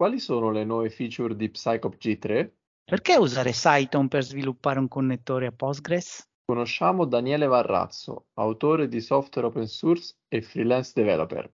quali 0.00 0.18
sono 0.18 0.50
le 0.50 0.64
nuove 0.64 0.88
feature 0.88 1.36
di 1.36 1.50
Psychop 1.50 1.98
G3? 1.98 2.50
Perché 2.84 3.16
usare 3.16 3.50
Cython 3.50 4.08
per 4.08 4.24
sviluppare 4.24 4.78
un 4.78 4.88
connettore 4.88 5.44
a 5.44 5.52
Postgres? 5.52 6.26
Conosciamo 6.46 7.04
Daniele 7.04 7.44
Varrazzo, 7.44 8.28
autore 8.38 8.88
di 8.88 8.98
software 9.02 9.48
open 9.48 9.66
source 9.66 10.16
e 10.26 10.40
freelance 10.40 10.92
developer. 10.94 11.52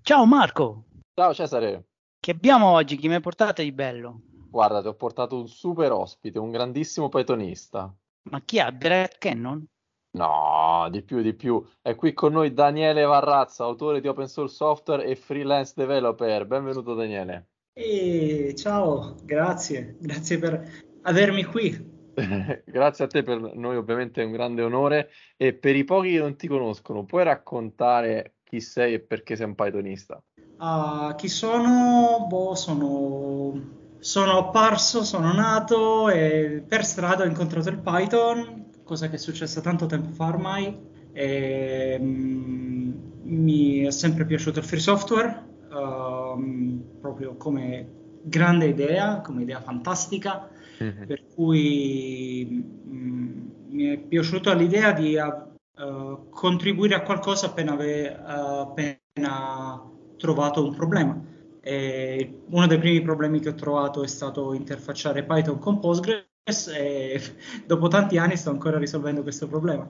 Ciao 0.00 0.24
Marco! 0.24 0.84
Ciao 1.12 1.34
Cesare! 1.34 1.84
Che 2.18 2.30
abbiamo 2.30 2.68
oggi? 2.68 2.96
Chi 2.96 3.08
mi 3.08 3.16
hai 3.16 3.20
portato 3.20 3.60
di 3.60 3.72
bello? 3.72 4.22
Guarda, 4.48 4.80
ti 4.80 4.86
ho 4.86 4.94
portato 4.94 5.38
un 5.38 5.48
super 5.48 5.92
ospite, 5.92 6.38
un 6.38 6.50
grandissimo 6.50 7.10
pythonista. 7.10 7.94
Ma 8.30 8.40
chi 8.40 8.56
è? 8.56 8.72
Brett 8.72 9.18
Cannon? 9.18 9.66
No, 10.14 10.86
di 10.90 11.02
più, 11.02 11.22
di 11.22 11.34
più. 11.34 11.64
È 11.82 11.96
qui 11.96 12.12
con 12.12 12.32
noi 12.32 12.52
Daniele 12.52 13.02
Varrazza, 13.02 13.64
autore 13.64 14.00
di 14.00 14.06
open 14.06 14.28
source 14.28 14.54
software 14.54 15.04
e 15.04 15.16
freelance 15.16 15.72
developer. 15.74 16.46
Benvenuto 16.46 16.94
Daniele. 16.94 17.48
E 17.72 18.54
ciao, 18.56 19.16
grazie, 19.24 19.96
grazie 19.98 20.38
per 20.38 20.84
avermi 21.02 21.42
qui. 21.42 21.92
grazie 22.64 23.04
a 23.04 23.08
te, 23.08 23.24
per 23.24 23.40
noi 23.40 23.76
ovviamente 23.76 24.22
è 24.22 24.24
un 24.24 24.30
grande 24.30 24.62
onore 24.62 25.10
e 25.36 25.52
per 25.52 25.74
i 25.74 25.82
pochi 25.82 26.12
che 26.12 26.20
non 26.20 26.36
ti 26.36 26.46
conoscono, 26.46 27.04
puoi 27.04 27.24
raccontare 27.24 28.36
chi 28.44 28.60
sei 28.60 28.94
e 28.94 29.00
perché 29.00 29.34
sei 29.34 29.46
un 29.46 29.56
Pythonista? 29.56 30.22
Uh, 30.60 31.12
chi 31.16 31.26
sono? 31.26 32.24
Boh, 32.28 32.54
sono, 32.54 33.60
sono 33.98 34.38
apparso, 34.38 35.02
sono 35.02 35.32
nato 35.32 36.08
e 36.08 36.64
per 36.64 36.84
strada 36.84 37.24
ho 37.24 37.26
incontrato 37.26 37.68
il 37.68 37.80
Python 37.80 38.64
cosa 38.84 39.08
che 39.08 39.16
è 39.16 39.18
successa 39.18 39.60
tanto 39.60 39.86
tempo 39.86 40.10
fa 40.10 40.26
ormai. 40.26 40.76
E, 41.12 41.96
um, 42.00 43.12
mi 43.22 43.80
è 43.80 43.90
sempre 43.90 44.24
piaciuto 44.26 44.58
il 44.58 44.64
free 44.64 44.80
software, 44.80 45.44
um, 45.70 46.82
proprio 47.00 47.36
come 47.36 47.88
grande 48.22 48.66
idea, 48.66 49.20
come 49.20 49.42
idea 49.42 49.60
fantastica, 49.60 50.48
mm-hmm. 50.82 51.06
per 51.06 51.24
cui 51.34 52.64
um, 52.86 53.50
mi 53.68 53.84
è 53.84 53.98
piaciuta 53.98 54.54
l'idea 54.54 54.92
di 54.92 55.16
uh, 55.16 56.28
contribuire 56.30 56.94
a 56.94 57.02
qualcosa 57.02 57.46
appena, 57.46 57.72
ave, 57.72 58.08
uh, 58.08 58.60
appena 58.60 59.82
trovato 60.16 60.64
un 60.64 60.74
problema. 60.74 61.32
E 61.60 62.42
uno 62.50 62.66
dei 62.66 62.78
primi 62.78 63.00
problemi 63.00 63.40
che 63.40 63.48
ho 63.48 63.54
trovato 63.54 64.02
è 64.02 64.06
stato 64.06 64.52
interfacciare 64.52 65.24
Python 65.24 65.58
con 65.58 65.80
Postgres 65.80 66.23
e 66.46 67.20
dopo 67.64 67.88
tanti 67.88 68.18
anni 68.18 68.36
sto 68.36 68.50
ancora 68.50 68.78
risolvendo 68.78 69.22
questo 69.22 69.48
problema. 69.48 69.88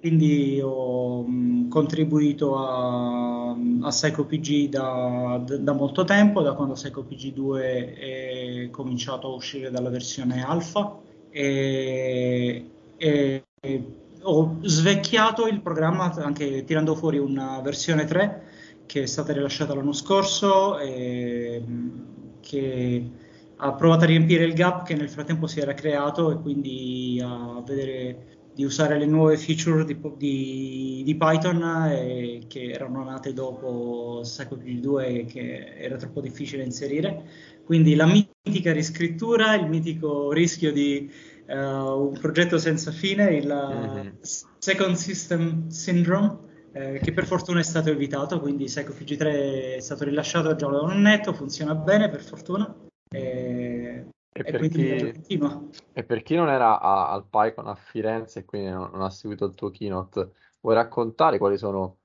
Quindi 0.00 0.60
ho 0.60 1.22
mh, 1.22 1.68
contribuito 1.68 2.56
a, 2.56 3.50
a 3.50 3.88
PsychoPG 3.88 4.68
da, 4.68 5.40
da, 5.60 5.72
molto 5.72 6.02
tempo, 6.02 6.42
da 6.42 6.54
quando 6.54 6.74
PsychoPG 6.74 7.32
2 7.32 7.94
è 7.94 8.70
cominciato 8.70 9.28
a 9.28 9.34
uscire 9.34 9.70
dalla 9.70 9.90
versione 9.90 10.42
alfa 10.42 10.98
e, 11.30 12.70
e 12.96 13.44
ho 14.22 14.56
svecchiato 14.60 15.46
il 15.46 15.60
programma 15.60 16.12
anche 16.14 16.64
tirando 16.64 16.96
fuori 16.96 17.18
una 17.18 17.60
versione 17.60 18.04
3 18.06 18.42
che 18.86 19.02
è 19.02 19.06
stata 19.06 19.32
rilasciata 19.32 19.74
l'anno 19.74 19.92
scorso 19.92 20.78
e 20.78 21.62
che 22.40 23.10
ha 23.64 23.74
provato 23.74 24.04
a 24.04 24.08
riempire 24.08 24.44
il 24.44 24.54
gap 24.54 24.84
che 24.84 24.94
nel 24.94 25.08
frattempo 25.08 25.46
si 25.46 25.60
era 25.60 25.72
creato 25.72 26.32
e 26.32 26.40
quindi 26.40 27.20
a 27.24 27.62
vedere 27.64 28.40
di 28.54 28.64
usare 28.64 28.98
le 28.98 29.06
nuove 29.06 29.36
feature 29.36 29.84
di, 29.84 29.98
di, 30.16 31.02
di 31.04 31.16
Python 31.16 31.62
eh, 31.90 32.42
che 32.48 32.70
erano 32.70 33.04
nate 33.04 33.32
dopo 33.32 34.20
Psychology 34.22 34.80
2 34.80 35.06
e 35.06 35.24
che 35.24 35.74
era 35.78 35.96
troppo 35.96 36.20
difficile 36.20 36.64
inserire. 36.64 37.22
Quindi 37.64 37.94
la 37.94 38.06
mitica 38.06 38.72
riscrittura, 38.72 39.54
il 39.54 39.68
mitico 39.68 40.32
rischio 40.32 40.72
di 40.72 41.10
uh, 41.46 41.54
un 41.54 42.18
progetto 42.20 42.58
senza 42.58 42.90
fine, 42.90 43.36
il 43.36 43.46
mm-hmm. 43.46 44.08
Second 44.58 44.96
System 44.96 45.68
Syndrome, 45.68 46.38
eh, 46.72 47.00
che 47.02 47.12
per 47.12 47.26
fortuna 47.26 47.60
è 47.60 47.64
stato 47.64 47.90
evitato, 47.90 48.40
quindi 48.40 48.64
PsychoPG 48.64 49.16
3 49.16 49.76
è 49.76 49.80
stato 49.80 50.04
rilasciato 50.04 50.54
già 50.56 50.66
da 50.66 50.80
un 50.80 50.90
annetto, 50.90 51.32
funziona 51.32 51.74
bene 51.74 52.10
per 52.10 52.22
fortuna. 52.22 52.74
E, 53.08 53.51
e, 54.32 54.44
per 54.44 54.68
chi, 54.68 54.88
e, 55.92 56.04
per 56.04 56.22
chi, 56.22 56.34
non 56.34 56.48
era 56.48 56.80
a, 56.80 57.10
al 57.10 57.26
PyCon 57.28 57.66
a 57.66 57.74
Firenze 57.74 58.40
e 58.40 58.44
quindi 58.44 58.70
non, 58.70 58.90
non, 58.90 59.02
ha 59.02 59.10
seguito 59.10 59.44
il 59.44 59.54
tuo 59.54 59.70
keynote, 59.70 60.32
vuoi 60.60 60.74
raccontare 60.74 61.36
quali 61.36 61.58
sono 61.58 61.98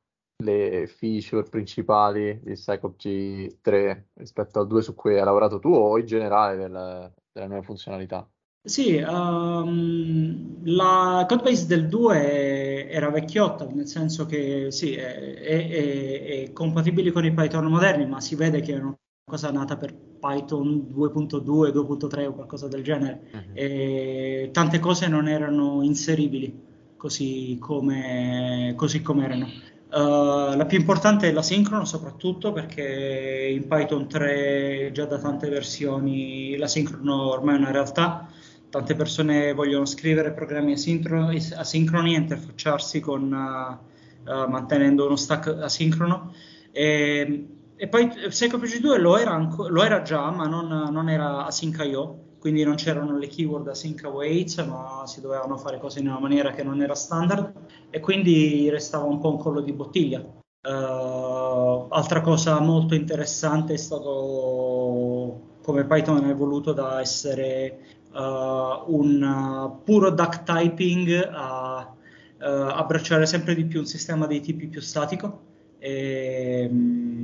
le 0.43 0.87
feature 0.87 1.47
principali 1.49 2.39
di 2.43 2.53
Psychop 2.53 2.99
G3 2.99 4.03
rispetto 4.15 4.59
al 4.59 4.67
2 4.67 4.81
su 4.81 4.93
cui 4.93 5.17
hai 5.17 5.23
lavorato 5.23 5.59
tu 5.59 5.69
o 5.69 5.97
in 5.97 6.05
generale 6.05 6.57
del, 6.57 7.13
delle 7.31 7.47
nuove 7.47 7.63
funzionalità? 7.63 8.29
Sì, 8.61 8.97
um, 8.97 10.59
la 10.65 11.25
codebase 11.27 11.67
del 11.67 11.87
2 11.87 12.89
era 12.89 13.09
vecchiotta, 13.09 13.65
nel 13.65 13.87
senso 13.87 14.25
che 14.25 14.69
sì, 14.71 14.93
è, 14.93 15.15
è, 15.15 15.69
è, 15.69 16.43
è 16.43 16.51
compatibile 16.51 17.13
con 17.13 17.23
i 17.23 17.33
Python 17.33 17.65
moderni, 17.67 18.05
ma 18.05 18.19
si 18.19 18.35
vede 18.35 18.59
che 18.59 18.73
è 18.73 18.79
una 18.79 18.93
cosa 19.23 19.51
nata 19.51 19.77
per 19.77 20.06
Python 20.19 20.87
2.2, 20.93 21.71
2.3 21.71 22.25
o 22.25 22.33
qualcosa 22.33 22.67
del 22.67 22.83
genere. 22.83 23.21
Uh-huh. 23.31 23.39
E 23.53 24.49
tante 24.51 24.79
cose 24.79 25.07
non 25.07 25.27
erano 25.27 25.81
inseribili 25.83 26.65
così 26.97 27.57
come, 27.59 28.73
così 28.75 29.01
come 29.01 29.23
erano. 29.23 29.45
Uh, 29.89 30.57
la 30.57 30.65
più 30.67 30.77
importante 30.77 31.29
è 31.29 31.31
l'asincrono, 31.31 31.85
soprattutto 31.85 32.51
perché 32.51 33.49
in 33.53 33.67
Python 33.67 34.09
3 34.09 34.89
già 34.91 35.05
da 35.05 35.17
tante 35.17 35.47
versioni 35.47 36.57
l'asincrono 36.57 37.29
ormai 37.29 37.55
è 37.55 37.59
una 37.59 37.71
realtà. 37.71 38.27
Tante 38.69 38.95
persone 38.95 39.53
vogliono 39.53 39.85
scrivere 39.85 40.33
programmi 40.33 40.73
asincroni, 40.73 41.37
asincroni 41.55 42.15
e 42.15 42.17
interfacciarsi 42.17 42.99
con, 42.99 43.31
uh, 43.31 44.29
uh, 44.29 44.49
mantenendo 44.49 45.05
uno 45.05 45.15
stack 45.15 45.47
asincrono. 45.61 46.33
E, 46.71 47.56
e 47.77 47.87
poi 47.87 48.07
PsychoPG 48.07 48.79
2 48.79 48.97
lo 48.97 49.17
era, 49.17 49.37
lo 49.69 49.83
era 49.83 50.01
già, 50.01 50.31
ma 50.31 50.47
non, 50.47 50.67
non 50.91 51.09
era 51.09 51.45
async.io, 51.45 52.25
quindi 52.39 52.63
non 52.63 52.75
c'erano 52.75 53.17
le 53.17 53.27
keyword 53.27 53.67
async 53.67 54.03
await, 54.03 54.65
ma 54.65 55.03
si 55.05 55.21
dovevano 55.21 55.57
fare 55.57 55.77
cose 55.77 55.99
in 55.99 56.07
una 56.07 56.19
maniera 56.19 56.51
che 56.51 56.63
non 56.63 56.81
era 56.81 56.95
standard 56.95 57.53
e 57.91 57.99
quindi 57.99 58.67
restava 58.69 59.05
un 59.05 59.19
po' 59.19 59.29
un 59.29 59.37
collo 59.37 59.61
di 59.61 59.73
bottiglia. 59.73 60.19
Uh, 60.19 61.85
altra 61.89 62.21
cosa 62.21 62.59
molto 62.59 62.95
interessante 62.95 63.75
è 63.75 63.77
stato 63.77 65.57
come 65.61 65.85
Python 65.85 66.25
è 66.25 66.29
evoluto 66.29 66.73
da 66.73 66.99
essere 66.99 67.79
uh, 68.11 68.83
un 68.87 69.79
puro 69.83 70.09
duck 70.09 70.43
typing 70.43 71.29
a 71.31 71.93
uh, 72.39 72.43
abbracciare 72.43 73.25
sempre 73.25 73.53
di 73.53 73.65
più 73.65 73.79
un 73.79 73.85
sistema 73.85 74.25
dei 74.25 74.41
tipi 74.41 74.67
più 74.67 74.81
statico. 74.81 75.41
E, 75.79 76.67
um, 76.71 77.16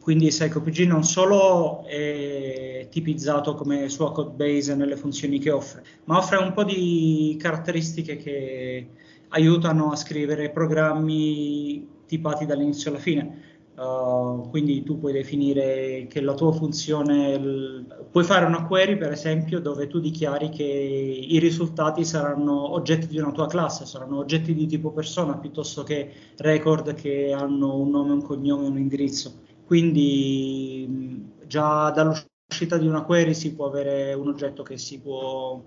quindi 0.00 0.28
PsychoPG 0.28 0.86
non 0.86 1.04
solo 1.04 1.84
è 1.84 2.88
tipizzato 2.90 3.54
come 3.54 3.88
sua 3.90 4.12
code 4.12 4.30
base 4.30 4.74
nelle 4.74 4.96
funzioni 4.96 5.38
che 5.38 5.50
offre, 5.50 5.84
ma 6.04 6.16
offre 6.16 6.38
un 6.38 6.52
po' 6.54 6.64
di 6.64 7.36
caratteristiche 7.38 8.16
che 8.16 8.88
aiutano 9.28 9.92
a 9.92 9.96
scrivere 9.96 10.50
programmi 10.50 11.86
tipati 12.06 12.46
dall'inizio 12.46 12.90
alla 12.90 12.98
fine. 12.98 13.48
Uh, 13.80 14.46
quindi 14.50 14.82
tu 14.82 14.98
puoi 14.98 15.12
definire 15.12 16.06
che 16.08 16.20
la 16.20 16.34
tua 16.34 16.52
funzione, 16.52 17.38
l... 17.38 18.06
puoi 18.10 18.24
fare 18.24 18.44
una 18.44 18.66
query 18.66 18.98
per 18.98 19.10
esempio 19.10 19.58
dove 19.58 19.86
tu 19.86 20.00
dichiari 20.00 20.50
che 20.50 20.64
i 20.64 21.38
risultati 21.38 22.04
saranno 22.04 22.72
oggetti 22.72 23.06
di 23.06 23.18
una 23.18 23.32
tua 23.32 23.46
classe, 23.46 23.86
saranno 23.86 24.18
oggetti 24.18 24.52
di 24.52 24.66
tipo 24.66 24.90
persona 24.90 25.38
piuttosto 25.38 25.82
che 25.82 26.12
record 26.38 26.92
che 26.92 27.32
hanno 27.32 27.76
un 27.76 27.88
nome, 27.88 28.12
un 28.12 28.22
cognome 28.22 28.66
un 28.66 28.76
indirizzo. 28.76 29.48
Quindi 29.70 31.28
già 31.46 31.90
dall'uscita 31.90 32.76
di 32.76 32.88
una 32.88 33.02
query 33.02 33.34
si 33.34 33.54
può 33.54 33.68
avere 33.68 34.12
un 34.14 34.26
oggetto 34.26 34.64
che 34.64 34.76
si 34.76 34.98
può, 34.98 35.62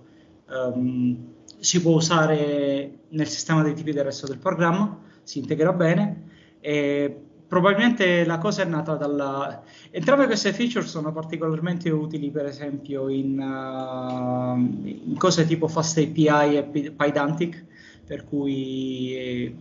um, 0.49 1.17
si 1.57 1.81
può 1.81 1.93
usare 1.93 2.97
nel 3.07 3.27
sistema 3.27 3.63
dei 3.63 3.73
tipi 3.73 3.93
del 3.93 4.03
resto 4.03 4.27
del 4.27 4.39
programma, 4.39 4.99
si 5.23 5.39
integra 5.39 5.71
bene. 5.71 6.31
E 6.59 7.17
probabilmente 7.47 8.25
la 8.25 8.39
cosa 8.39 8.63
è 8.63 8.65
nata 8.65 8.95
dalla... 8.95 9.63
Entrambe 9.89 10.25
queste 10.25 10.51
feature 10.51 10.85
sono 10.85 11.13
particolarmente 11.13 11.89
utili 11.89 12.29
per 12.29 12.47
esempio 12.47 13.07
in, 13.07 13.39
uh, 13.39 14.57
in 14.83 15.15
cose 15.17 15.45
tipo 15.45 15.69
FastAPI 15.69 16.57
e 16.57 16.91
Pydantic, 16.93 17.63
per 18.05 18.25
cui 18.25 19.15
eh, 19.15 19.55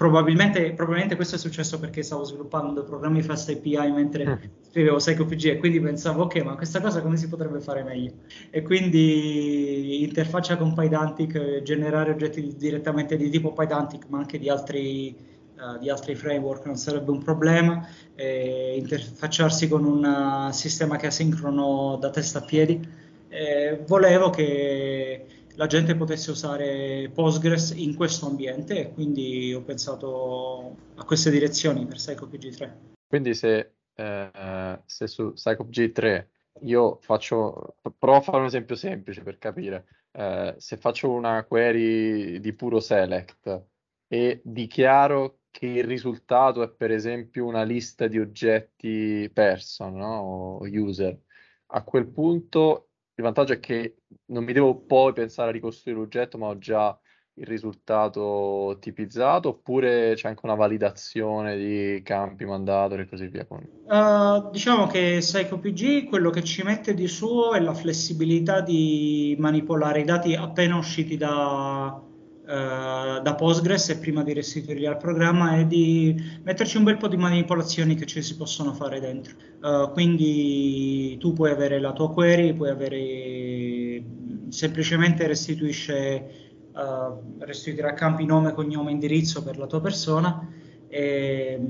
probabilmente, 0.00 0.72
probabilmente, 0.72 1.14
questo 1.14 1.34
è 1.34 1.38
successo 1.38 1.78
perché 1.78 2.02
stavo 2.02 2.24
sviluppando 2.24 2.84
programmi 2.84 3.20
Fast 3.20 3.50
API 3.50 3.90
mentre 3.92 4.26
mm. 4.26 4.34
scrivevo 4.70 4.96
PsychoPG 4.96 5.44
e 5.44 5.58
quindi 5.58 5.78
pensavo 5.78 6.22
ok 6.22 6.36
ma 6.42 6.54
questa 6.54 6.80
cosa 6.80 7.02
come 7.02 7.18
si 7.18 7.28
potrebbe 7.28 7.60
fare 7.60 7.82
meglio 7.82 8.12
e 8.48 8.62
quindi 8.62 10.02
interfaccia 10.02 10.56
con 10.56 10.72
Pydantic 10.72 11.60
generare 11.60 12.12
oggetti 12.12 12.56
direttamente 12.56 13.18
di 13.18 13.28
tipo 13.28 13.52
Pydantic 13.52 14.06
ma 14.08 14.16
anche 14.16 14.38
di 14.38 14.48
altri 14.48 15.14
uh, 15.56 15.78
di 15.78 15.90
altri 15.90 16.14
framework 16.14 16.64
non 16.64 16.76
sarebbe 16.76 17.10
un 17.10 17.22
problema, 17.22 17.86
eh, 18.14 18.76
interfacciarsi 18.78 19.68
con 19.68 19.84
un 19.84 20.48
sistema 20.52 20.96
che 20.96 21.04
è 21.04 21.08
asincrono 21.08 21.98
da 22.00 22.08
testa 22.08 22.38
a 22.38 22.42
piedi. 22.42 22.80
Eh, 23.28 23.84
volevo 23.86 24.30
che 24.30 25.26
la 25.60 25.66
gente 25.66 25.94
potesse 25.94 26.30
usare 26.30 27.10
Postgres 27.12 27.72
in 27.76 27.94
questo 27.94 28.26
ambiente 28.26 28.80
e 28.80 28.92
quindi 28.92 29.52
ho 29.52 29.60
pensato 29.60 30.74
a 30.94 31.04
queste 31.04 31.30
direzioni 31.30 31.84
per 31.84 31.96
PsychoPG 31.96 32.56
3. 32.56 32.80
Quindi 33.06 33.34
se, 33.34 33.74
eh, 33.94 34.80
se 34.86 35.06
su 35.06 35.34
PsychoPG 35.34 35.92
3 35.92 36.30
io 36.62 36.96
faccio, 37.02 37.76
provo 37.98 38.16
a 38.16 38.20
fare 38.22 38.38
un 38.38 38.46
esempio 38.46 38.74
semplice 38.74 39.22
per 39.22 39.36
capire, 39.36 39.84
eh, 40.12 40.54
se 40.56 40.78
faccio 40.78 41.10
una 41.10 41.44
query 41.44 42.40
di 42.40 42.54
puro 42.54 42.80
select 42.80 43.62
e 44.08 44.40
dichiaro 44.42 45.40
che 45.50 45.66
il 45.66 45.84
risultato 45.84 46.62
è 46.62 46.70
per 46.70 46.90
esempio 46.90 47.44
una 47.44 47.64
lista 47.64 48.06
di 48.06 48.18
oggetti 48.18 49.30
person 49.30 49.94
no? 49.94 50.20
o 50.20 50.60
user, 50.62 51.20
a 51.66 51.82
quel 51.84 52.08
punto 52.08 52.89
il 53.20 53.26
vantaggio 53.26 53.52
è 53.52 53.60
che 53.60 53.96
non 54.26 54.44
mi 54.44 54.52
devo 54.52 54.74
poi 54.76 55.12
pensare 55.12 55.50
a 55.50 55.52
ricostruire 55.52 56.00
l'oggetto, 56.00 56.38
ma 56.38 56.48
ho 56.48 56.58
già 56.58 56.98
il 57.34 57.46
risultato 57.46 58.76
tipizzato, 58.80 59.50
oppure 59.50 60.14
c'è 60.14 60.28
anche 60.28 60.40
una 60.44 60.54
validazione 60.54 61.56
di 61.56 62.02
campi, 62.02 62.44
mandatori 62.44 63.02
e 63.02 63.08
così 63.08 63.28
via? 63.28 63.46
Uh, 63.48 64.50
diciamo 64.50 64.86
che 64.86 65.16
PsychoPG 65.18 66.08
quello 66.08 66.30
che 66.30 66.42
ci 66.42 66.62
mette 66.62 66.92
di 66.92 67.08
suo 67.08 67.54
è 67.54 67.60
la 67.60 67.74
flessibilità 67.74 68.60
di 68.60 69.36
manipolare 69.38 70.00
i 70.00 70.04
dati 70.04 70.34
appena 70.34 70.76
usciti 70.76 71.16
da, 71.16 72.02
Uh, 72.50 73.22
da 73.22 73.36
Postgres 73.36 73.90
e 73.90 73.98
prima 73.98 74.24
di 74.24 74.32
restituirli 74.32 74.84
al 74.84 74.96
programma 74.96 75.56
e 75.58 75.68
di 75.68 76.20
metterci 76.42 76.78
un 76.78 76.82
bel 76.82 76.96
po' 76.96 77.06
di 77.06 77.16
manipolazioni 77.16 77.94
che 77.94 78.06
ci 78.06 78.22
si 78.22 78.36
possono 78.36 78.72
fare 78.72 78.98
dentro. 78.98 79.36
Uh, 79.62 79.92
quindi 79.92 81.16
tu 81.20 81.32
puoi 81.32 81.52
avere 81.52 81.78
la 81.78 81.92
tua 81.92 82.10
query, 82.10 82.52
puoi 82.52 82.70
avere 82.70 84.02
semplicemente 84.48 85.28
restituisce, 85.28 86.28
uh, 86.72 87.44
restituirà 87.44 87.94
campi 87.94 88.24
nome, 88.24 88.52
cognome, 88.52 88.90
indirizzo 88.90 89.44
per 89.44 89.56
la 89.56 89.66
tua 89.68 89.80
persona 89.80 90.48
e, 90.88 91.60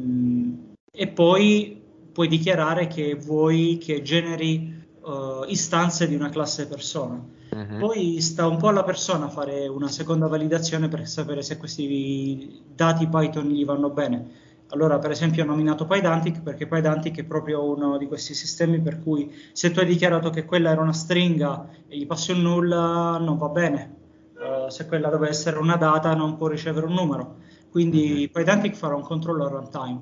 e 0.91 1.09
poi 1.09 1.79
puoi 2.11 2.27
dichiarare 2.27 2.87
che 2.87 3.15
vuoi 3.17 3.77
che 3.79 4.01
generi 4.01 4.80
istanze 5.49 6.09
di 6.09 6.15
una 6.15 6.29
classe 6.29 6.67
persona 6.67 7.39
Uh-huh. 7.51 7.79
Poi 7.79 8.21
sta 8.21 8.47
un 8.47 8.59
po' 8.59 8.69
alla 8.69 8.85
persona 8.85 9.29
fare 9.29 9.67
una 9.67 9.89
seconda 9.89 10.29
validazione 10.29 10.89
per 10.89 11.07
sapere 11.09 11.43
se 11.43 11.57
questi 11.57 12.63
dati 12.75 13.09
Python 13.09 13.49
gli 13.49 13.65
vanno 13.65 13.91
bene. 13.91 14.39
Allora, 14.69 15.01
per 15.01 15.11
esempio, 15.11 15.43
ho 15.43 15.47
nominato 15.47 15.85
Pydantic 15.85 16.43
perché 16.43 16.69
Pydantic 16.69 17.19
è 17.19 17.25
proprio 17.25 17.65
uno 17.65 17.99
di 17.99 18.07
questi 18.07 18.35
sistemi 18.35 18.81
per 18.81 19.01
cui 19.01 19.35
se 19.53 19.73
tu 19.73 19.81
hai 19.81 19.87
dichiarato 19.87 20.31
che 20.31 20.45
quella 20.45 20.71
era 20.71 20.81
una 20.81 20.93
stringa 20.93 21.67
e 21.89 21.99
gli 21.99 22.07
passi 22.07 22.31
un 22.31 22.43
nulla, 22.43 23.19
non 23.19 23.37
va 23.37 23.49
bene. 23.49 23.97
Uh, 24.37 24.71
se 24.71 24.87
quella 24.87 25.11
deve 25.11 25.29
essere 25.29 25.59
una 25.59 25.77
data, 25.77 26.15
non 26.15 26.37
può 26.37 26.47
ricevere 26.47 26.87
un 26.87 26.93
numero. 26.93 27.39
Quindi 27.69 28.23
uh-huh. 28.23 28.31
Pydantic 28.31 28.77
farà 28.77 28.95
un 28.95 29.03
controllo 29.03 29.45
a 29.45 29.49
runtime. 29.49 29.99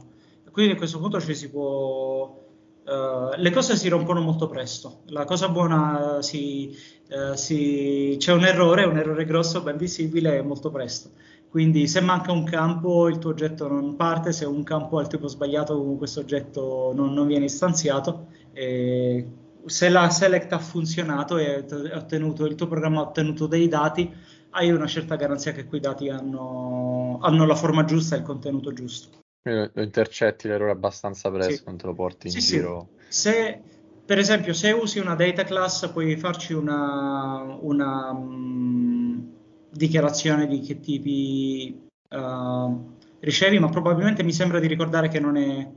Quindi 0.52 0.75
a 0.75 0.76
questo 0.76 0.99
punto 0.99 1.19
ci 1.19 1.34
si 1.34 1.49
può 1.49 2.46
Uh, 2.88 3.35
le 3.37 3.50
cose 3.50 3.76
si 3.76 3.88
rompono 3.88 4.23
molto 4.23 4.49
presto. 4.49 5.02
La 5.08 5.26
cosa 5.26 5.50
buona 5.50 6.17
uh, 6.17 6.20
si, 6.23 6.75
uh, 7.11 7.35
si, 7.35 8.17
c'è 8.19 8.32
un 8.32 8.46
errore, 8.46 8.85
un 8.85 8.96
errore 8.96 9.26
grosso, 9.26 9.62
ben 9.62 9.76
visibile 9.76 10.40
molto 10.40 10.70
presto. 10.70 11.11
Quindi 11.50 11.87
se 11.87 12.00
manca 12.00 12.32
un 12.32 12.44
campo 12.44 13.08
il 13.08 13.19
tuo 13.19 13.31
oggetto 13.31 13.69
non 13.69 13.94
parte, 13.96 14.32
se 14.32 14.46
un 14.46 14.62
campo 14.62 14.96
ha 14.96 15.02
il 15.02 15.08
tipo 15.08 15.29
sbagliato 15.29 15.79
questo 15.99 16.20
oggetto 16.20 16.93
non, 16.94 17.12
non 17.12 17.26
viene 17.26 17.44
istanziato. 17.44 18.29
E 18.55 19.26
se 19.67 19.88
la 19.90 20.08
select 20.08 20.52
ha 20.55 20.58
funzionato 20.58 21.37
e 21.37 21.67
ottenuto, 21.93 22.46
il 22.46 22.55
tuo 22.55 22.69
programma 22.69 23.00
ha 23.00 23.08
ottenuto 23.08 23.46
dei 23.46 23.69
dati, 23.69 24.11
hai 24.50 24.70
una 24.70 24.87
certa 24.87 25.17
garanzia 25.17 25.52
che 25.52 25.67
quei 25.67 25.81
dati 25.81 26.08
hanno, 26.08 27.19
hanno 27.20 27.44
la 27.44 27.55
forma 27.55 27.85
giusta 27.85 28.17
e 28.17 28.20
il 28.20 28.25
contenuto 28.25 28.73
giusto 28.73 29.19
lo 29.50 29.83
intercetti 29.83 30.49
l'errore 30.49 30.73
abbastanza 30.73 31.31
presto, 31.31 31.53
sì. 31.53 31.62
non 31.67 31.77
te 31.77 31.87
lo 31.87 31.95
porti 31.95 32.27
in 32.29 32.33
sì, 32.33 32.41
giro. 32.41 32.89
Sì. 33.09 33.21
Se, 33.21 33.61
per 34.05 34.19
esempio, 34.19 34.53
se 34.53 34.73
usi 34.73 34.99
una 34.99 35.15
data 35.15 35.45
class, 35.45 35.91
puoi 35.91 36.17
farci 36.17 36.53
una, 36.53 37.59
una 37.61 38.11
um, 38.11 39.33
dichiarazione 39.71 40.47
di 40.47 40.61
che 40.61 40.81
tipi 40.81 41.89
uh, 42.11 42.95
ricevi, 43.21 43.59
ma 43.59 43.69
probabilmente 43.69 44.23
mi 44.23 44.33
sembra 44.33 44.61
di 44.61 44.67
ricordare 44.67 45.09
che 45.09 45.21
non 45.21 45.37
è, 45.37 45.71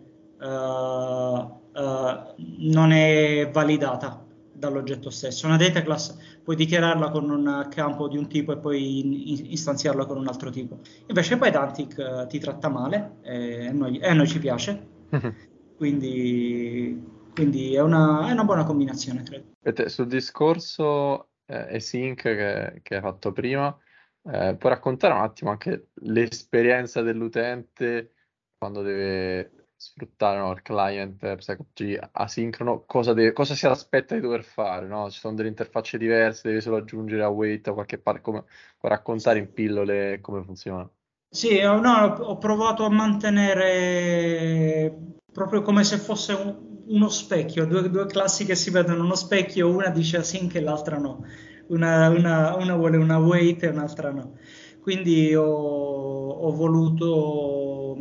uh, 0.44 0.50
uh, 0.50 2.34
non 2.58 2.92
è 2.92 3.50
validata 3.52 4.26
dall'oggetto 4.62 5.10
stesso. 5.10 5.48
Una 5.48 5.58
data 5.58 5.82
class 5.82 6.16
puoi 6.44 6.56
dichiararla 6.56 7.10
con 7.10 7.30
un 7.30 7.68
campo 7.70 8.08
di 8.08 8.18
un 8.18 8.28
tipo 8.28 8.54
e 8.54 8.58
poi 8.58 9.52
istanziarla 9.52 10.06
con 10.06 10.18
un 10.18 10.28
altro 10.28 10.52
tipo. 10.52 10.80
Invece 11.08 11.38
Pydantic 11.38 11.96
uh, 11.98 12.28
ti 12.28 12.40
tratta 12.40 12.70
male 12.70 13.18
e 13.24 13.68
a 13.68 13.72
noi, 13.72 14.00
noi 14.00 14.28
ci 14.28 14.40
piace, 14.40 14.88
quindi, 15.76 17.04
quindi 17.34 17.74
è, 17.74 17.82
una, 17.82 18.30
è, 18.30 18.32
una, 18.32 18.44
buona 18.44 18.64
combinazione, 18.64 19.24
credo. 19.24 19.90
Sul 19.90 20.08
discorso 20.08 21.30
eh, 21.48 21.76
async 21.76 22.22
che, 22.22 22.80
che 22.84 22.96
hai 22.96 23.02
fatto 23.02 23.32
prima, 23.32 23.76
eh, 24.24 24.56
puoi 24.58 24.72
raccontare 24.72 25.14
un 25.16 25.22
attimo 25.22 25.50
anche 25.50 25.88
l'esperienza 26.04 27.02
dell'utente 27.02 28.14
quando 28.58 28.84
deve 28.84 29.61
sfruttare 29.82 30.38
no, 30.38 30.52
il 30.52 30.62
client 30.62 31.36
PsychoG 31.36 32.10
asincrono, 32.12 32.84
cosa, 32.86 33.14
deve, 33.14 33.34
cosa, 33.34 33.56
si 33.56 33.66
aspetta 33.66 34.14
di 34.14 34.22
dover 34.22 34.44
fare? 34.44 34.86
No? 34.86 35.10
Ci 35.10 35.20
sono 35.20 35.34
delle 35.34 35.50
interfacce 35.50 35.98
diverse, 35.98 36.48
deve 36.48 36.62
solo 36.62 36.78
aggiungere 36.78 37.24
a 37.24 37.30
wait 37.30 37.68
o 37.68 37.74
qualche 37.74 37.98
parte, 37.98 38.22
come 38.22 38.44
raccontare 38.82 39.40
in 39.40 39.52
pillole 39.52 40.20
come 40.22 40.44
funziona? 40.44 40.88
Sì, 41.28 41.60
no, 41.62 42.16
ho 42.20 42.38
provato 42.38 42.86
a 42.86 42.90
mantenere 42.90 44.96
proprio 45.32 45.64
come 45.64 45.84
se 45.84 45.98
fosse 45.98 46.34
un, 46.34 46.84
uno 46.88 47.10
specchio, 47.10 47.66
due, 47.66 47.90
due, 47.90 48.06
classi 48.06 48.46
che 48.46 48.54
si 48.54 48.70
vedono 48.70 49.04
uno 49.04 49.16
specchio, 49.16 49.70
una 49.70 49.90
dice 49.90 50.18
async 50.18 50.54
e 50.56 50.62
l'altra 50.62 51.00
no, 51.00 51.26
una, 51.70 52.10
una, 52.10 52.56
una 52.56 52.76
vuole 52.76 52.98
una 52.98 53.18
wait 53.18 53.64
e 53.64 53.70
un'altra 53.70 54.12
no. 54.12 54.38
Quindi 54.80 55.34
ho, 55.34 55.46
ho 55.46 56.52
voluto 56.52 57.98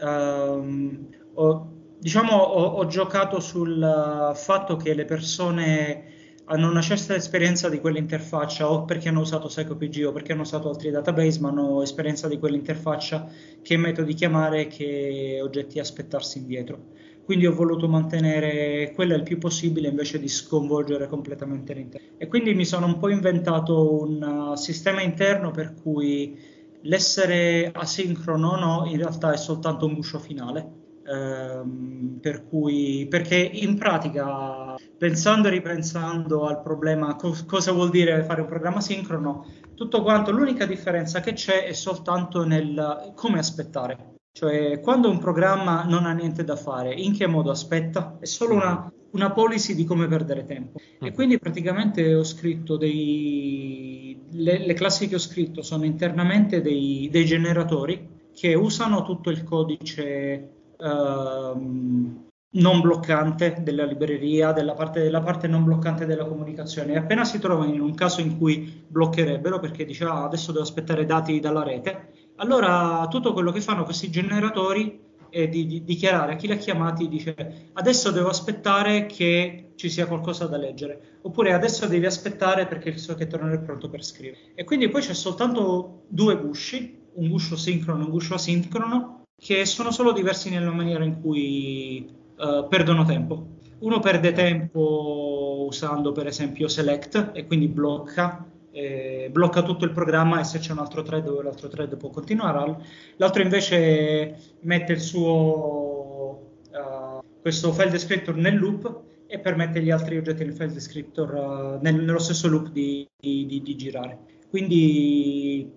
um, 0.00 1.08
ho, 1.34 1.72
diciamo, 1.98 2.32
ho, 2.36 2.64
ho, 2.78 2.86
giocato 2.86 3.40
sul 3.40 4.32
fatto 4.34 4.76
che 4.76 4.94
le 4.94 5.04
persone 5.04 6.04
hanno 6.48 6.70
una 6.70 6.80
certa 6.80 7.14
esperienza 7.14 7.68
di 7.68 7.80
quell'interfaccia 7.80 8.70
o 8.70 8.84
perché 8.84 9.08
hanno 9.08 9.20
usato 9.20 9.48
PsychoPG 9.48 10.04
o 10.06 10.12
perché 10.12 10.32
hanno 10.32 10.42
usato 10.42 10.68
altri 10.68 10.90
database, 10.90 11.40
ma 11.40 11.48
hanno 11.48 11.82
esperienza 11.82 12.28
di 12.28 12.38
quell'interfaccia, 12.38 13.28
che 13.62 13.76
metodi 13.76 14.14
chiamare, 14.14 14.68
che 14.68 15.40
oggetti 15.42 15.78
aspettarsi 15.78 16.38
indietro. 16.38 16.94
Quindi 17.24 17.46
ho 17.46 17.52
voluto 17.52 17.88
mantenere 17.88 18.92
quella 18.94 19.16
il 19.16 19.24
più 19.24 19.38
possibile 19.38 19.88
invece 19.88 20.20
di 20.20 20.28
sconvolgere 20.28 21.08
completamente 21.08 21.74
l'interno. 21.74 22.06
E 22.16 22.28
quindi 22.28 22.54
mi 22.54 22.64
sono 22.64 22.86
un 22.86 22.98
po' 22.98 23.08
inventato 23.08 24.00
un 24.00 24.52
sistema 24.54 25.02
interno 25.02 25.50
per 25.50 25.74
cui 25.74 26.38
L'essere 26.86 27.70
asincrono 27.72 28.50
o 28.50 28.56
no, 28.56 28.86
in 28.86 28.96
realtà 28.96 29.32
è 29.32 29.36
soltanto 29.36 29.86
un 29.86 29.94
guscio 29.94 30.18
finale. 30.18 30.84
Ehm, 31.06 32.18
per 32.20 32.46
cui, 32.48 33.06
perché 33.08 33.36
in 33.36 33.76
pratica, 33.76 34.74
pensando 34.98 35.48
e 35.48 35.52
ripensando 35.52 36.46
al 36.46 36.60
problema, 36.62 37.14
co- 37.14 37.36
cosa 37.46 37.72
vuol 37.72 37.90
dire 37.90 38.24
fare 38.24 38.40
un 38.40 38.46
programma 38.48 38.80
sincrono, 38.80 39.46
tutto 39.74 40.02
quanto, 40.02 40.32
l'unica 40.32 40.66
differenza 40.66 41.20
che 41.20 41.32
c'è 41.32 41.64
è 41.64 41.72
soltanto 41.72 42.44
nel 42.44 43.12
come 43.14 43.38
aspettare. 43.38 44.14
Cioè, 44.32 44.80
quando 44.80 45.08
un 45.08 45.18
programma 45.18 45.84
non 45.84 46.04
ha 46.04 46.12
niente 46.12 46.44
da 46.44 46.56
fare, 46.56 46.92
in 46.92 47.16
che 47.16 47.26
modo 47.26 47.50
aspetta? 47.50 48.18
È 48.20 48.26
solo 48.26 48.54
una, 48.54 48.92
una 49.12 49.32
policy 49.32 49.74
di 49.74 49.84
come 49.84 50.08
perdere 50.08 50.44
tempo. 50.44 50.78
E 51.00 51.12
quindi 51.12 51.38
praticamente 51.38 52.14
ho 52.14 52.24
scritto 52.24 52.76
dei... 52.76 54.05
Le, 54.30 54.58
le 54.58 54.74
classi 54.74 55.08
che 55.08 55.14
ho 55.14 55.20
scritto 55.20 55.62
sono 55.62 55.84
internamente 55.84 56.60
dei, 56.60 57.08
dei 57.10 57.24
generatori 57.24 58.14
che 58.34 58.54
usano 58.54 59.02
tutto 59.02 59.30
il 59.30 59.44
codice 59.44 60.50
uh, 60.78 62.24
non 62.48 62.80
bloccante 62.80 63.56
della 63.62 63.84
libreria, 63.84 64.52
della 64.52 64.74
parte, 64.74 65.02
della 65.02 65.20
parte, 65.20 65.46
non 65.46 65.64
bloccante 65.64 66.06
della 66.06 66.24
comunicazione. 66.24 66.94
E 66.94 66.96
appena 66.96 67.24
si 67.24 67.38
trovano 67.38 67.72
in 67.72 67.80
un 67.80 67.94
caso 67.94 68.20
in 68.20 68.36
cui 68.38 68.84
bloccherebbero, 68.86 69.58
perché 69.58 69.84
dice 69.84 70.04
ah, 70.04 70.24
adesso 70.24 70.52
devo 70.52 70.64
aspettare 70.64 71.04
dati 71.04 71.40
dalla 71.40 71.62
rete, 71.62 72.12
allora 72.36 73.06
tutto 73.08 73.32
quello 73.32 73.52
che 73.52 73.60
fanno 73.60 73.84
questi 73.84 74.10
generatori 74.10 75.04
è 75.30 75.48
di, 75.48 75.66
di 75.66 75.84
dichiarare 75.84 76.32
a 76.32 76.36
chi 76.36 76.46
li 76.46 76.52
ha 76.52 76.56
chiamati, 76.56 77.08
dice 77.08 77.70
adesso 77.74 78.10
devo 78.10 78.28
aspettare 78.28 79.06
che 79.06 79.65
ci 79.76 79.88
sia 79.88 80.06
qualcosa 80.06 80.46
da 80.46 80.56
leggere, 80.56 81.18
oppure 81.22 81.52
adesso 81.52 81.86
devi 81.86 82.06
aspettare 82.06 82.66
perché 82.66 82.96
socket 82.96 83.38
non 83.38 83.52
è 83.52 83.60
pronto 83.60 83.88
per 83.88 84.02
scrivere. 84.04 84.52
E 84.54 84.64
quindi 84.64 84.88
poi 84.88 85.02
c'è 85.02 85.14
soltanto 85.14 86.02
due 86.08 86.36
gusci, 86.38 86.98
un 87.14 87.28
guscio 87.28 87.56
sincrono 87.56 88.00
e 88.00 88.04
un 88.04 88.10
guscio 88.10 88.34
asincrono, 88.34 89.24
che 89.38 89.64
sono 89.66 89.90
solo 89.90 90.12
diversi 90.12 90.50
nella 90.50 90.72
maniera 90.72 91.04
in 91.04 91.20
cui 91.20 92.10
uh, 92.36 92.66
perdono 92.68 93.04
tempo. 93.04 93.54
Uno 93.78 94.00
perde 94.00 94.32
tempo 94.32 95.64
usando 95.66 96.12
per 96.12 96.26
esempio 96.26 96.68
select 96.68 97.32
e 97.34 97.46
quindi 97.46 97.68
blocca, 97.68 98.46
eh, 98.70 99.28
blocca 99.30 99.62
tutto 99.62 99.84
il 99.84 99.90
programma 99.90 100.40
e 100.40 100.44
se 100.44 100.58
c'è 100.58 100.72
un 100.72 100.78
altro 100.78 101.02
thread 101.02 101.28
l'altro 101.42 101.68
thread 101.68 101.96
può 101.96 102.08
continuare. 102.08 102.76
L'altro 103.16 103.42
invece 103.42 104.56
mette 104.60 104.92
il 104.92 105.00
suo 105.00 106.52
uh, 106.70 107.22
questo 107.42 107.72
file 107.72 107.90
descriptor 107.90 108.34
nel 108.36 108.58
loop 108.58 109.04
e 109.36 109.38
permette 109.38 109.78
agli 109.78 109.90
altri 109.90 110.16
oggetti 110.16 110.44
nel 110.44 110.54
file 110.54 110.72
descriptor 110.72 111.78
uh, 111.78 111.82
nel, 111.82 111.94
nello 111.94 112.18
stesso 112.18 112.48
loop 112.48 112.70
di, 112.70 113.08
di, 113.18 113.46
di 113.46 113.76
girare. 113.76 114.18
Quindi 114.50 115.70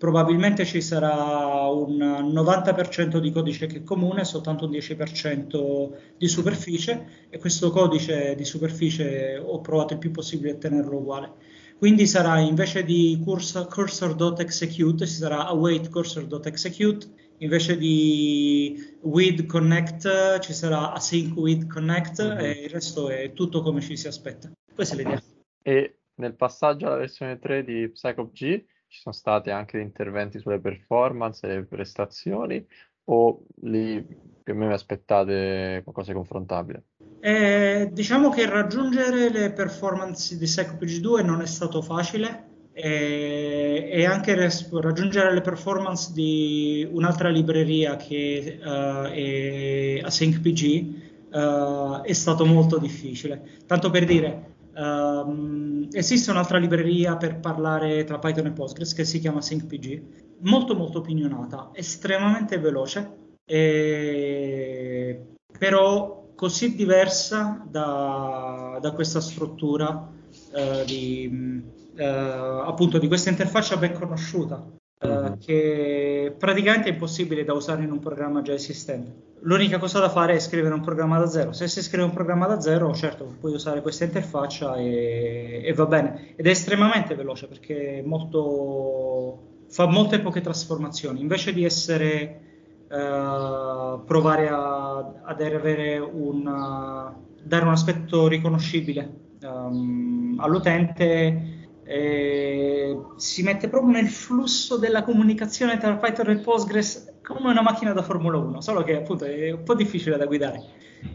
probabilmente 0.00 0.64
ci 0.64 0.80
sarà 0.80 1.66
un 1.68 1.98
90% 1.98 3.18
di 3.18 3.30
codice 3.30 3.66
che 3.66 3.78
è 3.78 3.82
comune, 3.82 4.24
soltanto 4.24 4.64
un 4.64 4.70
10% 4.70 5.90
di 6.16 6.26
superficie 6.26 7.28
e 7.28 7.38
questo 7.38 7.70
codice 7.70 8.34
di 8.34 8.44
superficie 8.44 9.36
ho 9.36 9.60
provato 9.60 9.92
il 9.92 9.98
più 9.98 10.10
possibile 10.10 10.52
a 10.52 10.56
tenerlo 10.56 10.96
uguale. 10.96 11.32
Quindi 11.76 12.06
sarà 12.06 12.38
invece 12.38 12.82
di 12.84 13.20
cursor, 13.22 13.66
cursor.execute 13.66 15.06
ci 15.06 15.14
sarà 15.14 15.46
await 15.46 15.88
cursor.execute, 15.90 17.06
invece 17.40 17.76
di 17.76 18.98
with 19.02 19.46
connect 19.46 20.38
ci 20.40 20.52
sarà 20.52 20.92
async 20.92 21.36
with 21.36 21.66
connect 21.66 22.22
mm-hmm. 22.22 22.38
e 22.38 22.50
il 22.64 22.70
resto 22.70 23.08
è 23.08 23.32
tutto 23.32 23.62
come 23.62 23.80
ci 23.80 23.96
si 23.96 24.06
aspetta. 24.06 24.50
Questa 24.74 24.94
è 24.94 24.98
l'idea. 24.98 25.22
E 25.62 25.98
nel 26.14 26.34
passaggio 26.34 26.86
alla 26.86 26.96
versione 26.96 27.38
3 27.38 27.64
di 27.64 27.88
PsychopG 27.88 28.64
ci 28.88 29.00
sono 29.00 29.14
stati 29.14 29.50
anche 29.50 29.78
interventi 29.78 30.38
sulle 30.38 30.60
performance 30.60 31.46
e 31.46 31.54
le 31.54 31.64
prestazioni 31.64 32.66
o 33.04 33.42
lì 33.62 34.04
più 34.42 34.54
o 34.54 34.56
meno 34.56 34.74
aspettate 34.74 35.80
qualcosa 35.82 36.10
di 36.10 36.16
confrontabile? 36.16 36.84
Eh, 37.20 37.88
diciamo 37.92 38.30
che 38.30 38.48
raggiungere 38.48 39.30
le 39.30 39.52
performance 39.52 40.36
di 40.36 40.46
SecPG 40.46 41.00
2 41.00 41.22
non 41.22 41.40
è 41.40 41.46
stato 41.46 41.82
facile 41.82 42.49
e, 42.72 43.88
e 43.92 44.04
anche 44.04 44.34
res- 44.34 44.68
raggiungere 44.70 45.32
le 45.32 45.40
performance 45.40 46.12
di 46.12 46.86
un'altra 46.90 47.28
libreria 47.28 47.96
che 47.96 48.58
uh, 48.62 49.06
è 49.06 50.00
AsyncPG 50.02 50.94
uh, 51.32 52.02
è 52.02 52.12
stato 52.12 52.44
molto 52.44 52.78
difficile. 52.78 53.42
Tanto 53.66 53.90
per 53.90 54.04
dire, 54.04 54.50
Um, 54.72 55.88
esiste 55.90 56.30
un'altra 56.30 56.56
libreria 56.56 57.16
per 57.16 57.40
parlare 57.40 58.04
tra 58.04 58.18
Python 58.18 58.46
e 58.46 58.52
Postgres 58.52 58.94
che 58.94 59.04
si 59.04 59.18
chiama 59.18 59.42
SyncPG, 59.42 60.02
molto 60.42 60.74
molto 60.76 60.98
opinionata, 60.98 61.70
estremamente 61.74 62.58
veloce, 62.58 63.10
e... 63.44 65.26
però 65.58 66.28
così 66.36 66.74
diversa 66.76 67.62
da, 67.68 68.78
da 68.80 68.92
questa 68.92 69.20
struttura 69.20 70.08
uh, 70.52 70.84
di, 70.86 71.62
uh, 72.00 72.68
appunto 72.68 72.98
di 72.98 73.06
questa 73.06 73.30
interfaccia 73.30 73.76
ben 73.76 73.92
conosciuta 73.92 74.64
uh, 75.00 75.38
che 75.38 76.34
praticamente 76.36 76.88
è 76.88 76.92
impossibile 76.92 77.44
da 77.44 77.52
usare 77.52 77.82
in 77.82 77.92
un 77.92 77.98
programma 77.98 78.42
già 78.42 78.54
esistente. 78.54 79.28
L'unica 79.42 79.78
cosa 79.78 80.00
da 80.00 80.10
fare 80.10 80.34
è 80.34 80.38
scrivere 80.38 80.74
un 80.74 80.82
programma 80.82 81.18
da 81.18 81.26
zero. 81.26 81.52
Se 81.52 81.66
si 81.66 81.82
scrive 81.82 82.04
un 82.04 82.12
programma 82.12 82.46
da 82.46 82.60
zero, 82.60 82.92
certo, 82.92 83.36
puoi 83.40 83.54
usare 83.54 83.80
questa 83.80 84.04
interfaccia 84.04 84.76
e, 84.76 85.62
e 85.64 85.72
va 85.72 85.86
bene. 85.86 86.34
Ed 86.36 86.46
è 86.46 86.50
estremamente 86.50 87.14
veloce 87.14 87.46
perché 87.46 88.02
molto, 88.04 89.62
fa 89.68 89.86
molte 89.86 90.20
poche 90.20 90.42
trasformazioni. 90.42 91.22
Invece 91.22 91.54
di 91.54 91.64
essere 91.64 92.40
uh, 92.88 94.04
provare 94.04 94.48
a, 94.50 95.20
ad 95.22 95.40
avere 95.40 95.98
un, 95.98 97.14
dare 97.42 97.64
un 97.64 97.70
aspetto 97.70 98.28
riconoscibile 98.28 99.10
um, 99.42 100.36
all'utente, 100.38 101.59
eh, 101.90 102.96
si 103.16 103.42
mette 103.42 103.68
proprio 103.68 103.90
nel 103.90 104.08
flusso 104.08 104.78
della 104.78 105.02
comunicazione 105.02 105.76
tra 105.76 105.96
Python 105.96 106.30
e 106.30 106.36
Postgres 106.36 107.18
come 107.20 107.50
una 107.50 107.62
macchina 107.62 107.92
da 107.92 108.02
Formula 108.02 108.38
1, 108.38 108.60
solo 108.60 108.84
che 108.84 108.94
appunto 108.94 109.24
è 109.24 109.50
un 109.50 109.64
po' 109.64 109.74
difficile 109.74 110.16
da 110.16 110.26
guidare. 110.26 110.62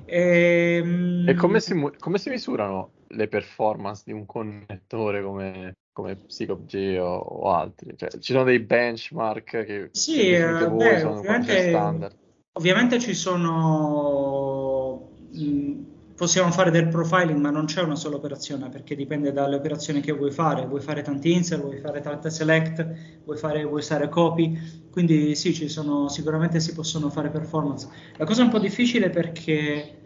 E, 0.03 0.82
ehm, 0.84 1.29
e 1.29 1.34
come, 1.36 1.62
si, 1.62 1.74
come, 1.98 2.17
si, 2.17 2.29
misurano 2.29 2.91
le 3.08 3.29
performance 3.29 4.03
di 4.05 4.12
un 4.12 4.25
connettore 4.25 5.24
come, 5.24 5.77
come 5.94 6.17
PsychopG 6.17 6.98
o, 7.00 7.20
o 7.20 7.53
altri? 7.53 7.94
Cioè, 7.96 8.10
ci 8.20 8.34
sono 8.34 8.44
dei 8.44 8.60
benchmark 8.60 9.63
che, 9.63 9.89
sì, 9.91 10.17
che 10.17 10.60
eh, 10.60 10.70
beh, 10.70 11.03
ovviamente, 11.03 12.17
ovviamente, 12.51 13.00
ci 13.00 13.13
sono... 13.13 15.10
Mh, 15.32 15.94
possiamo 16.15 16.51
fare 16.51 16.72
del 16.72 16.88
profiling, 16.88 17.39
ma 17.39 17.50
non 17.50 17.65
c'è 17.65 17.81
una 17.81 17.95
sola 17.95 18.15
operazione 18.15 18.69
perché 18.69 18.95
dipende 18.95 19.31
dalle 19.31 19.55
operazioni 19.55 20.00
che 20.01 20.13
vuoi 20.13 20.31
fare. 20.31 20.65
Vuoi 20.65 20.81
fare 20.81 21.01
tanti 21.01 21.34
insert, 21.34 21.62
vuoi 21.62 21.77
fare 21.77 22.01
tante 22.01 22.29
select, 22.29 22.86
vuoi, 23.25 23.38
fare, 23.38 23.63
vuoi 23.63 23.79
usare 23.79 24.10
copy. 24.10 24.57
Quindi 24.89 25.36
sì, 25.36 25.53
ci 25.53 25.67
sono, 25.67 26.07
sicuramente 26.07 26.60
si 26.60 26.74
possono 26.74 27.10
fare 27.10 27.29
performance. 27.29 27.88
La 28.17 28.25
cosa 28.25 28.41
è 28.41 28.45
un 28.45 28.51
po' 28.51 28.60
difficile 28.60 29.10
perché 29.10 29.98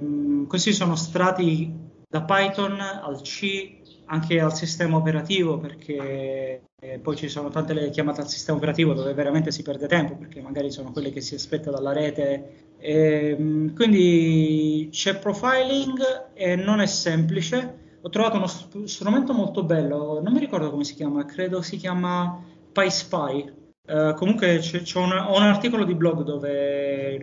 mh, 0.00 0.46
questi 0.46 0.72
sono 0.72 0.94
strati 0.96 1.86
da 2.08 2.22
Python 2.22 2.80
al 2.80 3.20
C 3.22 3.76
anche 4.06 4.40
al 4.40 4.54
sistema 4.54 4.96
operativo 4.96 5.58
perché 5.58 6.62
eh, 6.80 6.98
poi 6.98 7.16
ci 7.16 7.28
sono 7.28 7.50
tante 7.50 7.74
le 7.74 7.90
chiamate 7.90 8.22
al 8.22 8.28
sistema 8.28 8.56
operativo 8.56 8.94
dove 8.94 9.12
veramente 9.12 9.50
si 9.50 9.62
perde 9.62 9.86
tempo 9.86 10.16
perché 10.16 10.40
magari 10.40 10.70
sono 10.70 10.90
quelle 10.92 11.10
che 11.10 11.20
si 11.20 11.34
aspetta 11.34 11.70
dalla 11.70 11.92
rete 11.92 12.67
ehm, 12.78 13.74
quindi 13.74 14.88
c'è 14.90 15.18
profiling 15.18 16.30
e 16.34 16.56
non 16.56 16.80
è 16.80 16.86
semplice 16.86 17.86
ho 18.00 18.08
trovato 18.10 18.36
uno 18.36 18.46
strumento 18.86 19.32
molto 19.32 19.64
bello 19.64 20.20
non 20.22 20.32
mi 20.32 20.38
ricordo 20.38 20.70
come 20.70 20.84
si 20.84 20.94
chiama 20.94 21.24
credo 21.24 21.62
si 21.62 21.76
chiama 21.76 22.42
PySpy 22.72 23.52
uh, 23.86 24.14
comunque 24.14 24.58
c'è, 24.58 24.82
c'è 24.82 24.98
un, 24.98 25.12
ho 25.12 25.36
un 25.36 25.42
articolo 25.42 25.84
di 25.84 25.94
blog 25.94 26.22
dove, 26.22 27.20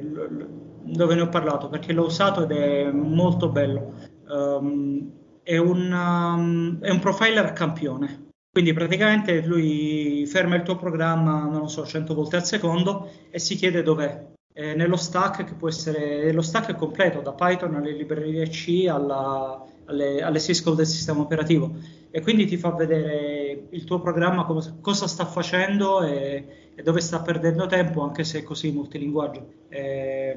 dove 0.84 1.16
ne 1.16 1.22
ho 1.22 1.30
parlato 1.30 1.70
perché 1.70 1.94
l'ho 1.94 2.06
usato 2.06 2.44
ed 2.44 2.52
è 2.52 2.92
molto 2.92 3.50
bello 3.50 3.94
um, 4.28 5.12
è, 5.46 5.58
un, 5.58 6.80
è 6.82 6.90
un 6.90 7.00
profiler 7.00 7.54
campione. 7.54 8.24
Quindi 8.52 8.74
praticamente 8.74 9.46
lui 9.46 10.26
ferma 10.26 10.56
il 10.56 10.64
tuo 10.64 10.78
programma, 10.78 11.44
non 11.44 11.60
lo 11.60 11.68
so, 11.68 11.86
100 11.86 12.14
volte 12.14 12.38
al 12.38 12.46
secondo 12.46 13.12
e 13.30 13.38
si 13.38 13.56
chiede 13.56 13.84
dov'è. 13.84 14.34
Eh, 14.58 14.74
nello 14.74 14.96
stack 14.96 15.44
che 15.44 15.54
può 15.54 15.68
essere, 15.68 16.32
lo 16.32 16.42
stack 16.42 16.78
completo, 16.78 17.20
da 17.20 17.34
Python 17.34 17.76
alle 17.76 17.92
librerie 17.92 18.48
C 18.48 18.86
alla, 18.90 19.62
alle, 19.84 20.22
alle 20.22 20.40
syscall 20.40 20.76
del 20.76 20.86
sistema 20.88 21.20
operativo 21.20 21.76
e 22.10 22.22
quindi 22.22 22.46
ti 22.46 22.56
fa 22.56 22.72
vedere 22.72 23.66
il 23.72 23.84
tuo 23.84 24.00
programma 24.00 24.46
cosa, 24.46 24.74
cosa 24.80 25.08
sta 25.08 25.26
facendo 25.26 26.02
e, 26.04 26.72
e, 26.74 26.82
dove 26.82 27.02
sta 27.02 27.20
perdendo 27.20 27.66
tempo, 27.66 28.04
anche 28.04 28.24
se 28.24 28.40
è 28.40 28.44
così 28.44 28.72
multilinguaggio. 28.72 29.46
E, 29.68 30.34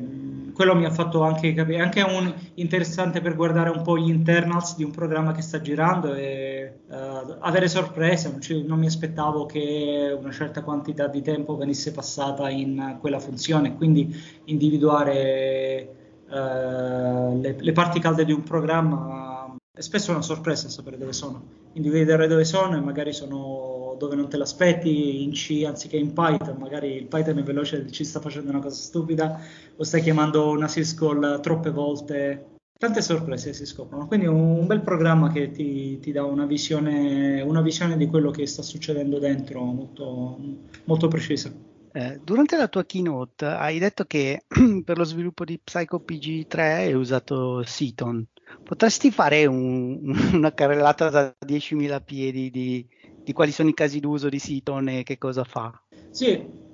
quello 0.53 0.75
mi 0.75 0.85
ha 0.85 0.91
fatto 0.91 1.23
anche 1.23 1.55
capire, 1.55 1.81
anche 1.81 2.03
un 2.03 2.35
interessante 2.55 3.21
per 3.21 3.37
guardare 3.37 3.71
un 3.71 3.83
po' 3.83 3.97
gli 3.97 4.09
internals 4.09 4.75
di 4.75 4.83
un 4.83 4.91
programma 4.91 5.31
che 5.31 5.43
sta 5.43 5.61
girando 5.61 6.13
e 6.15 6.58
uh, 6.89 7.37
avere 7.39 7.69
sorprese. 7.69 8.31
Non, 8.31 8.41
ci, 8.41 8.63
non, 8.65 8.79
mi 8.79 8.87
aspettavo 8.87 9.47
che 9.47 10.17
una 10.19 10.33
certa 10.33 10.63
quantità 10.63 11.07
di 11.07 11.23
tempo 11.23 11.57
venisse 11.57 11.93
passata 11.93 12.49
in 12.51 12.97
quella 13.01 13.19
funzione, 13.19 13.77
quindi 13.77 14.15
individuare 14.45 15.95
uh, 16.29 17.41
le, 17.41 17.57
le 17.59 17.73
parti 17.73 18.01
calde 18.01 18.25
di 18.25 18.33
un 18.33 18.43
programma 18.43 19.57
è 19.79 19.81
spesso 19.81 20.11
una 20.11 20.23
sorpresa 20.23 20.69
sapere 20.69 20.99
dove 20.99 21.13
sono. 21.13 21.41
Individuare 21.75 22.27
dove 22.27 22.45
sono 22.45 22.77
e 22.77 22.81
magari 22.81 23.13
sono 23.13 23.95
dove 23.97 24.17
non 24.17 24.29
te 24.29 24.37
l'aspetti 24.37 25.23
in 25.23 25.33
C 25.33 25.65
anziché 25.67 25.97
in 25.97 26.13
Python, 26.13 26.57
magari 26.59 26.95
il 26.95 27.07
Python 27.07 27.39
è 27.39 27.43
veloce 27.43 27.91
ci 27.91 28.05
sta 28.05 28.21
facendo 28.21 28.51
una 28.51 28.61
cosa 28.61 28.77
stupida 28.77 29.41
o 29.77 29.85
stai 29.85 30.01
chiamando 30.01 30.51
una 30.51 30.69
syscall 30.69 31.41
troppe 31.41 31.71
volte. 31.71 32.58
Tante 32.79 33.03
sorprese 33.03 33.53
si 33.55 33.67
scoprono, 33.67 34.07
quindi 34.07 34.27
è 34.27 34.29
un, 34.29 34.65
bel 34.65 34.83
programma 34.83 35.33
che 35.33 35.51
ti, 35.51 35.99
ti 35.99 36.13
dà 36.13 36.23
una 36.23 36.47
visione, 36.47 37.41
una 37.41 37.61
visione, 37.61 37.97
di 37.97 38.07
quello 38.07 38.31
che 38.31 38.47
sta 38.47 38.63
succedendo 38.63 39.19
dentro 39.19 39.65
molto, 39.65 40.39
molto 40.85 41.09
precisa. 41.09 41.53
Eh, 41.91 42.21
durante 42.23 42.57
la 42.57 42.69
tua 42.69 42.85
keynote 42.85 43.45
hai 43.47 43.81
detto 43.81 44.05
che 44.05 44.45
per 44.85 44.97
lo 44.97 45.03
sviluppo 45.03 45.45
di 45.45 45.59
PsychoPG 45.59 46.47
3 46.47 46.73
hai 46.75 46.93
usato 46.93 47.65
Seaton. 47.65 48.25
Potresti 48.63 49.11
fare 49.11 49.45
un, 49.47 49.99
una 50.33 50.55
carrellata 50.55 51.11
da 51.11 51.35
10.000 51.45 52.01
piedi 52.05 52.49
di, 52.49 52.87
di, 53.25 53.33
quali 53.33 53.51
sono 53.51 53.71
i 53.71 53.75
casi 53.75 53.99
d'uso 53.99 54.29
di 54.29 54.39
Seaton 54.39 54.89
e 54.89 55.03
che 55.03 55.19
cosa 55.19 55.43
fa? 55.43 55.83
Sì, 56.11 56.31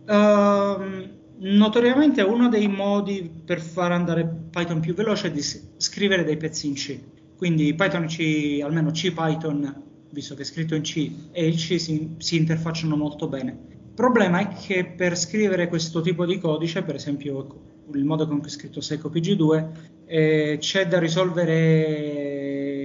uh, 0.07 1.24
notoriamente 1.39 2.23
uno 2.23 2.49
dei 2.49 2.69
modi 2.69 3.31
per 3.45 3.61
far 3.61 3.93
andare 3.93 4.25
Python 4.51 4.81
più 4.81 4.95
veloce 4.95 5.29
è 5.29 5.33
di 5.33 5.43
scrivere 5.77 6.25
dei 6.25 6.37
pezzi 6.37 6.67
in 6.67 6.75
C. 6.75 6.99
Quindi 7.37 7.75
Python 7.75 8.07
C, 8.07 8.61
almeno 8.63 8.91
C 8.91 9.13
Python, 9.13 9.83
visto 10.11 10.35
che 10.35 10.43
è 10.43 10.45
scritto 10.45 10.75
in 10.75 10.83
C, 10.83 11.11
e 11.33 11.47
il 11.47 11.57
C 11.57 11.79
si, 11.79 12.15
si 12.19 12.37
interfacciano 12.37 12.97
molto 12.97 13.27
bene. 13.29 13.57
problema 13.95 14.41
è 14.41 14.49
che 14.55 14.85
per 14.85 15.17
scrivere 15.17 15.69
questo 15.69 16.01
tipo 16.01 16.25
di 16.25 16.39
codice, 16.39 16.83
per 16.83 16.95
esempio 16.95 17.63
il 17.93 18.05
modo 18.05 18.27
con 18.27 18.39
cui 18.39 18.49
è 18.49 18.51
scritto 18.51 18.81
Seco 18.81 19.11
PG2, 19.11 19.69
eh, 20.07 20.57
c'è 20.59 20.87
da 20.87 20.99
risolvere 20.99 22.34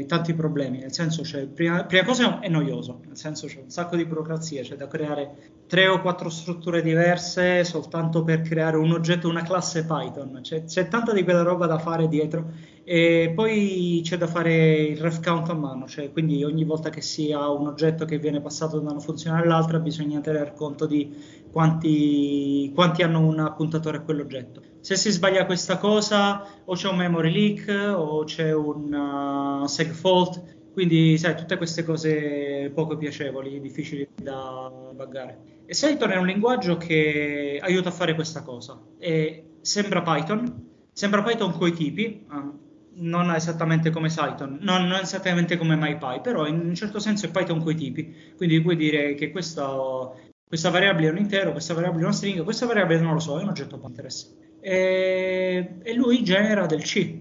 tanti 0.10 0.34
problemi, 0.34 0.80
nel 0.80 0.92
senso 0.92 1.24
cioè, 1.24 1.46
prima, 1.46 1.86
prima, 1.86 2.04
cosa 2.04 2.40
è 2.40 2.50
noioso, 2.50 3.00
nel 3.06 3.16
senso 3.16 3.46
c'è 3.46 3.62
un 3.62 3.70
sacco 3.70 3.96
di 3.96 4.06
burocrazia, 4.06 4.64
c'è 4.64 4.76
da 4.76 4.88
creare 4.88 5.36
tre 5.68 5.88
o 5.88 6.02
quattro 6.02 6.30
strutture 6.30 6.82
diverse 6.82 7.64
soltanto 7.64 8.24
per 8.24 8.42
creare 8.42 8.76
un 8.78 8.92
oggetto, 8.92 9.30
una 9.30 9.44
classe 9.44 9.86
Python, 9.86 10.40
c'è, 10.42 10.64
c'è 10.64 10.88
tanta 10.88 11.14
di 11.14 11.24
quella 11.24 11.44
roba 11.44 11.68
da 11.68 11.78
fare 11.78 12.08
dietro 12.08 12.52
e 12.84 13.32
poi 13.36 14.02
c'è 14.04 14.18
da 14.18 14.26
fare 14.26 14.78
il 14.78 14.98
ref 14.98 15.22
count 15.22 15.48
a 15.50 15.54
mano, 15.54 15.88
cioè 15.88 16.12
quindi 16.12 16.44
ogni 16.44 16.64
volta 16.64 16.90
che 16.90 17.02
si 17.02 17.32
ha 17.32 17.48
un 17.52 17.68
oggetto 17.68 18.06
che 18.06 18.18
viene 18.18 18.42
passato 18.42 18.80
da 18.80 18.90
una 18.90 19.00
funzione 19.00 19.40
all'altra 19.40 19.78
bisogna 19.78 20.22
tener 20.22 20.54
conto 20.56 20.88
di 20.88 21.16
quanti, 21.52 22.72
quanti 22.74 23.04
hanno 23.04 23.26
un 23.26 23.40
appuntatore 23.40 23.98
a 23.98 24.02
quell'oggetto. 24.02 24.62
Se 24.82 24.96
si 24.96 25.12
sbaglia 25.12 25.46
questa 25.46 25.78
cosa 25.78 26.46
o 26.66 26.74
c'è 26.74 26.88
un 26.88 26.98
memory 26.98 27.32
leak 27.32 27.94
o 27.96 28.24
c'è 28.24 28.54
un 28.54 29.62
uh, 29.64 29.66
seg 29.66 29.92
fault, 29.92 30.72
quindi 30.72 31.18
sai, 31.18 31.36
tutte 31.36 31.58
queste 31.58 31.84
cose 31.84 32.72
poco 32.74 32.96
piacevoli, 32.96 33.60
difficili 33.60 34.08
da 34.16 34.72
buggare. 34.94 35.64
E 35.66 35.74
Cython 35.74 36.12
è 36.12 36.18
un 36.18 36.26
linguaggio 36.26 36.78
che 36.78 37.60
aiuta 37.62 37.90
a 37.90 37.92
fare 37.92 38.16
questa 38.16 38.42
cosa. 38.42 38.82
E 38.98 39.44
sembra 39.62 40.02
Python, 40.02 40.68
sembra 40.94 41.24
Python 41.24 41.58
coi 41.58 41.74
tipi, 41.74 42.26
uh, 42.30 42.68
non 43.02 43.34
esattamente 43.34 43.90
come 43.92 44.10
Cython, 44.10 44.60
non, 44.62 44.88
non, 44.88 45.00
esattamente 45.00 45.58
come 45.58 45.76
MyPy, 45.76 46.22
però 46.22 46.46
in 46.48 46.60
un 46.60 46.76
certo 46.76 47.00
senso 47.00 47.26
è 47.26 47.32
Python 47.32 47.62
coi 47.62 47.76
tipi, 47.76 48.14
quindi 48.36 48.62
puoi 48.62 48.76
dire 48.76 49.14
che 49.16 49.32
questa, 49.32 50.12
questa 50.50 50.72
variabile 50.72 51.10
è 51.10 51.12
un 51.12 51.20
intero, 51.20 51.52
questa 51.52 51.76
variabile 51.76 52.02
è 52.02 52.06
una 52.06 52.16
stringa, 52.16 52.42
questa 52.42 52.66
variabile 52.66 53.02
non 53.02 53.14
lo 53.14 53.20
so, 53.20 53.40
è 53.40 53.44
un 53.44 53.50
oggetto 53.50 53.78
Pinterest. 53.78 54.36
E, 54.60 55.76
e 55.84 55.94
lui 55.94 56.24
genera 56.24 56.66
del 56.66 56.82
C, 56.82 57.20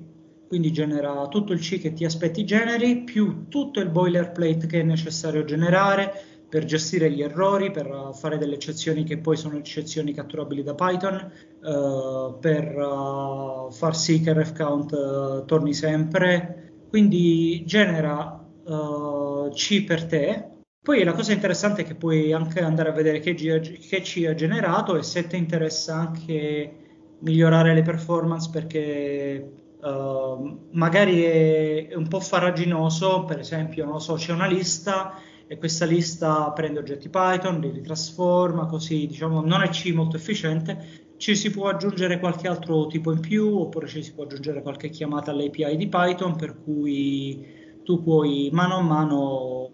quindi 0.48 0.72
genera 0.72 1.28
tutto 1.28 1.52
il 1.52 1.60
C 1.60 1.78
che 1.78 1.92
ti 1.92 2.06
aspetti 2.06 2.46
generi, 2.46 3.02
più 3.02 3.48
tutto 3.48 3.80
il 3.80 3.90
boilerplate 3.90 4.66
che 4.66 4.80
è 4.80 4.82
necessario 4.82 5.44
generare, 5.44 6.10
per 6.48 6.64
gestire 6.64 7.10
gli 7.10 7.20
errori, 7.20 7.70
per 7.70 8.12
fare 8.14 8.38
delle 8.38 8.54
eccezioni 8.54 9.04
che 9.04 9.18
poi 9.18 9.36
sono 9.36 9.58
eccezioni 9.58 10.14
catturabili 10.14 10.62
da 10.62 10.74
Python, 10.74 11.30
uh, 11.60 12.38
per 12.40 12.74
uh, 12.74 13.70
far 13.70 13.94
sì 13.94 14.22
che 14.22 14.32
ref 14.32 14.56
count 14.56 14.92
uh, 14.92 15.44
torni 15.44 15.74
sempre. 15.74 16.72
Quindi 16.88 17.62
genera 17.66 18.42
C 19.52 19.84
per 19.84 20.06
te. 20.06 20.57
Poi 20.88 21.04
la 21.04 21.12
cosa 21.12 21.34
interessante 21.34 21.82
è 21.82 21.84
che 21.84 21.94
puoi 21.94 22.32
anche 22.32 22.60
andare 22.60 22.88
a 22.88 22.92
vedere 22.92 23.20
che, 23.20 23.34
che 23.34 24.00
C 24.00 24.24
ha 24.26 24.34
generato 24.34 24.96
e 24.96 25.02
se 25.02 25.26
ti 25.26 25.36
interessa 25.36 25.96
anche 25.96 27.16
migliorare 27.18 27.74
le 27.74 27.82
performance 27.82 28.48
perché 28.50 29.52
magari 30.70 31.24
è, 31.24 31.94
un 31.94 32.08
po' 32.08 32.20
farraginoso, 32.20 33.26
per 33.26 33.38
esempio, 33.38 33.84
non 33.84 34.00
so, 34.00 34.14
c'è 34.14 34.32
una 34.32 34.46
lista 34.46 35.20
e 35.46 35.58
questa 35.58 35.84
lista 35.84 36.50
prende 36.52 36.78
oggetti 36.78 37.10
Python, 37.10 37.60
li 37.60 37.70
ritrasforma, 37.70 38.64
così 38.64 39.06
diciamo 39.06 39.42
non 39.42 39.60
è 39.60 39.68
C 39.68 39.92
molto 39.92 40.16
efficiente. 40.16 41.12
Ci 41.18 41.36
si 41.36 41.50
può 41.50 41.68
aggiungere 41.68 42.18
qualche 42.18 42.48
altro 42.48 42.86
tipo 42.86 43.12
in 43.12 43.20
più 43.20 43.58
oppure 43.58 43.88
ci 43.88 44.02
si 44.02 44.14
può 44.14 44.24
aggiungere 44.24 44.62
qualche 44.62 44.88
chiamata 44.88 45.32
all'API 45.32 45.76
di 45.76 45.86
Python 45.86 46.34
per 46.34 46.56
cui 46.64 47.46
tu 47.84 48.02
puoi 48.02 48.48
mano 48.52 48.76
a 48.76 48.80
mano 48.80 49.72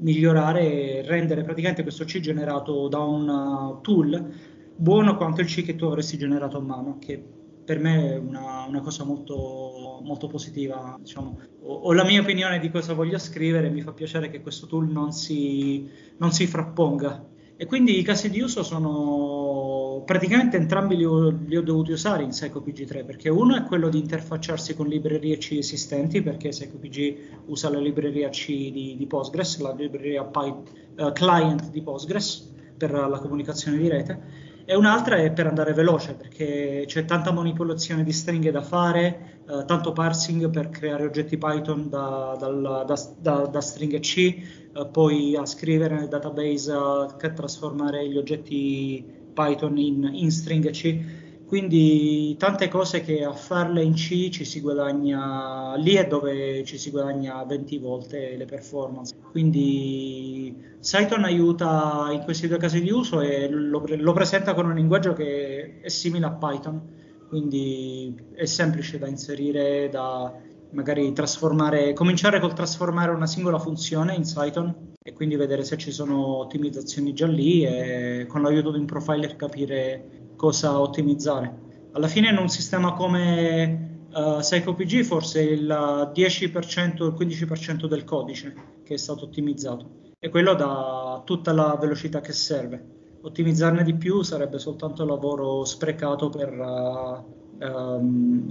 migliorare 0.00 0.60
e 0.60 1.02
rendere 1.06 1.42
praticamente 1.42 1.82
questo 1.82 2.04
C 2.04 2.20
generato 2.20 2.88
da 2.88 3.00
un 3.00 3.28
uh, 3.28 3.80
tool 3.80 4.32
buono 4.76 5.16
quanto 5.16 5.40
il 5.42 5.46
C 5.46 5.62
che 5.62 5.76
tu 5.76 5.84
avresti 5.84 6.16
generato 6.16 6.56
a 6.56 6.60
mano, 6.60 6.98
che 6.98 7.22
per 7.64 7.78
me 7.78 8.14
è 8.14 8.16
una, 8.16 8.64
una 8.66 8.80
cosa 8.80 9.04
molto, 9.04 10.00
molto 10.02 10.26
positiva. 10.26 10.96
Diciamo. 10.98 11.38
Ho, 11.62 11.74
ho, 11.74 11.92
la 11.92 12.04
mia 12.04 12.20
opinione 12.20 12.58
di 12.58 12.70
cosa 12.70 12.94
voglio 12.94 13.18
scrivere 13.18 13.68
e 13.68 13.70
mi 13.70 13.82
fa 13.82 13.92
piacere 13.92 14.30
che 14.30 14.40
questo 14.40 14.66
tool 14.66 14.88
non 14.90 15.12
si, 15.12 15.88
non 16.16 16.32
si 16.32 16.46
frapponga. 16.46 17.28
E 17.56 17.66
quindi 17.66 17.98
i 17.98 18.02
casi 18.02 18.30
di 18.30 18.40
uso 18.40 18.62
sono 18.62 19.89
praticamente 20.04 20.56
entrambi 20.56 20.96
li 20.96 21.04
ho, 21.04 21.28
li 21.28 21.56
ho 21.56 21.62
dovuti 21.62 21.92
usare 21.92 22.22
in 22.22 22.30
PsychoPG3 22.30 23.04
perché 23.04 23.28
uno 23.28 23.56
è 23.56 23.64
quello 23.64 23.88
di 23.88 23.98
interfacciarsi 23.98 24.74
con 24.74 24.86
librerie 24.86 25.36
C 25.38 25.52
esistenti 25.52 26.22
perché 26.22 26.48
PsychoPG 26.48 27.16
usa 27.46 27.70
la 27.70 27.78
libreria 27.78 28.28
C 28.28 28.46
di, 28.46 28.96
di 28.96 29.06
Postgres, 29.06 29.58
la 29.60 29.72
libreria 29.72 30.24
Py, 30.24 30.54
uh, 30.98 31.12
client 31.12 31.70
di 31.70 31.82
Postgres 31.82 32.52
per 32.76 32.92
la 32.92 33.18
comunicazione 33.18 33.76
di 33.76 33.88
rete 33.88 34.48
e 34.70 34.76
un'altra 34.76 35.16
è 35.16 35.32
per 35.32 35.48
andare 35.48 35.72
veloce 35.72 36.14
perché 36.14 36.84
c'è 36.86 37.04
tanta 37.04 37.32
manipolazione 37.32 38.04
di 38.04 38.12
stringhe 38.12 38.52
da 38.52 38.62
fare, 38.62 39.40
eh, 39.48 39.64
tanto 39.64 39.90
parsing 39.90 40.48
per 40.48 40.68
creare 40.68 41.04
oggetti 41.04 41.38
Python 41.38 41.88
da, 41.88 42.36
da, 42.38 42.84
da, 43.18 43.46
da 43.46 43.60
stringhe 43.60 43.98
C, 43.98 44.16
eh, 44.18 44.86
poi 44.92 45.34
a 45.34 45.44
scrivere 45.44 45.96
nel 45.96 46.06
database, 46.06 46.72
eh, 47.20 47.32
trasformare 47.32 48.08
gli 48.08 48.16
oggetti 48.16 49.19
Python 49.40 49.78
in, 49.78 50.10
in 50.12 50.30
stringhe 50.30 50.70
C. 50.70 51.18
Quindi 51.46 52.36
tante 52.36 52.68
cose 52.68 53.00
che 53.00 53.24
a 53.24 53.32
farle 53.32 53.82
in 53.82 53.94
C 53.94 54.28
ci 54.28 54.44
si 54.44 54.60
guadagna, 54.60 55.74
lì 55.76 55.94
è 55.94 56.06
dove 56.06 56.62
ci 56.64 56.78
si 56.78 56.90
guadagna 56.90 57.42
20 57.42 57.78
volte 57.78 58.36
le 58.36 58.44
performance. 58.44 59.16
Quindi 59.32 60.54
Cython 60.80 61.24
aiuta 61.24 62.08
in 62.12 62.20
questi 62.22 62.46
due 62.46 62.58
casi 62.58 62.80
di 62.80 62.90
uso 62.90 63.20
e 63.20 63.48
lo, 63.48 63.82
lo 63.84 64.12
presenta 64.12 64.54
con 64.54 64.66
un 64.66 64.76
linguaggio 64.76 65.12
che 65.12 65.80
è 65.80 65.88
simile 65.88 66.26
a 66.26 66.30
Python, 66.30 66.80
quindi 67.28 68.14
è 68.32 68.44
semplice 68.44 68.98
da 68.98 69.08
inserire, 69.08 69.88
da 69.88 70.32
magari 70.70 71.12
trasformare, 71.12 71.94
cominciare 71.94 72.38
col 72.38 72.52
trasformare 72.52 73.10
una 73.10 73.26
singola 73.26 73.58
funzione 73.58 74.14
in 74.14 74.22
Cython 74.22 74.89
e 75.10 75.12
quindi 75.12 75.34
vedere 75.34 75.64
se 75.64 75.76
ci 75.76 75.90
sono 75.90 76.36
ottimizzazioni 76.36 77.12
già 77.12 77.26
lì 77.26 77.64
e 77.64 78.26
con 78.28 78.42
l'aiuto 78.42 78.70
di 78.70 78.78
un 78.78 78.86
profiler 78.86 79.34
capire 79.34 80.28
cosa 80.36 80.80
ottimizzare. 80.80 81.68
Alla 81.92 82.06
fine 82.06 82.30
in 82.30 82.36
un 82.36 82.48
sistema 82.48 82.92
come 82.92 84.04
uh, 84.12 84.38
PsychoPG 84.38 85.02
forse 85.02 85.42
il 85.42 85.66
10% 85.66 87.02
o 87.02 87.06
il 87.06 87.14
15% 87.18 87.86
del 87.86 88.04
codice 88.04 88.54
che 88.84 88.94
è 88.94 88.96
stato 88.96 89.24
ottimizzato 89.24 90.12
e 90.20 90.28
quello 90.28 90.54
dà 90.54 91.22
tutta 91.24 91.52
la 91.52 91.76
velocità 91.78 92.20
che 92.20 92.32
serve. 92.32 92.98
Ottimizzarne 93.22 93.82
di 93.82 93.96
più 93.96 94.22
sarebbe 94.22 94.60
soltanto 94.60 95.04
lavoro 95.04 95.64
sprecato 95.64 96.30
per 96.30 96.52
uh, 96.56 97.66
um, 97.66 98.48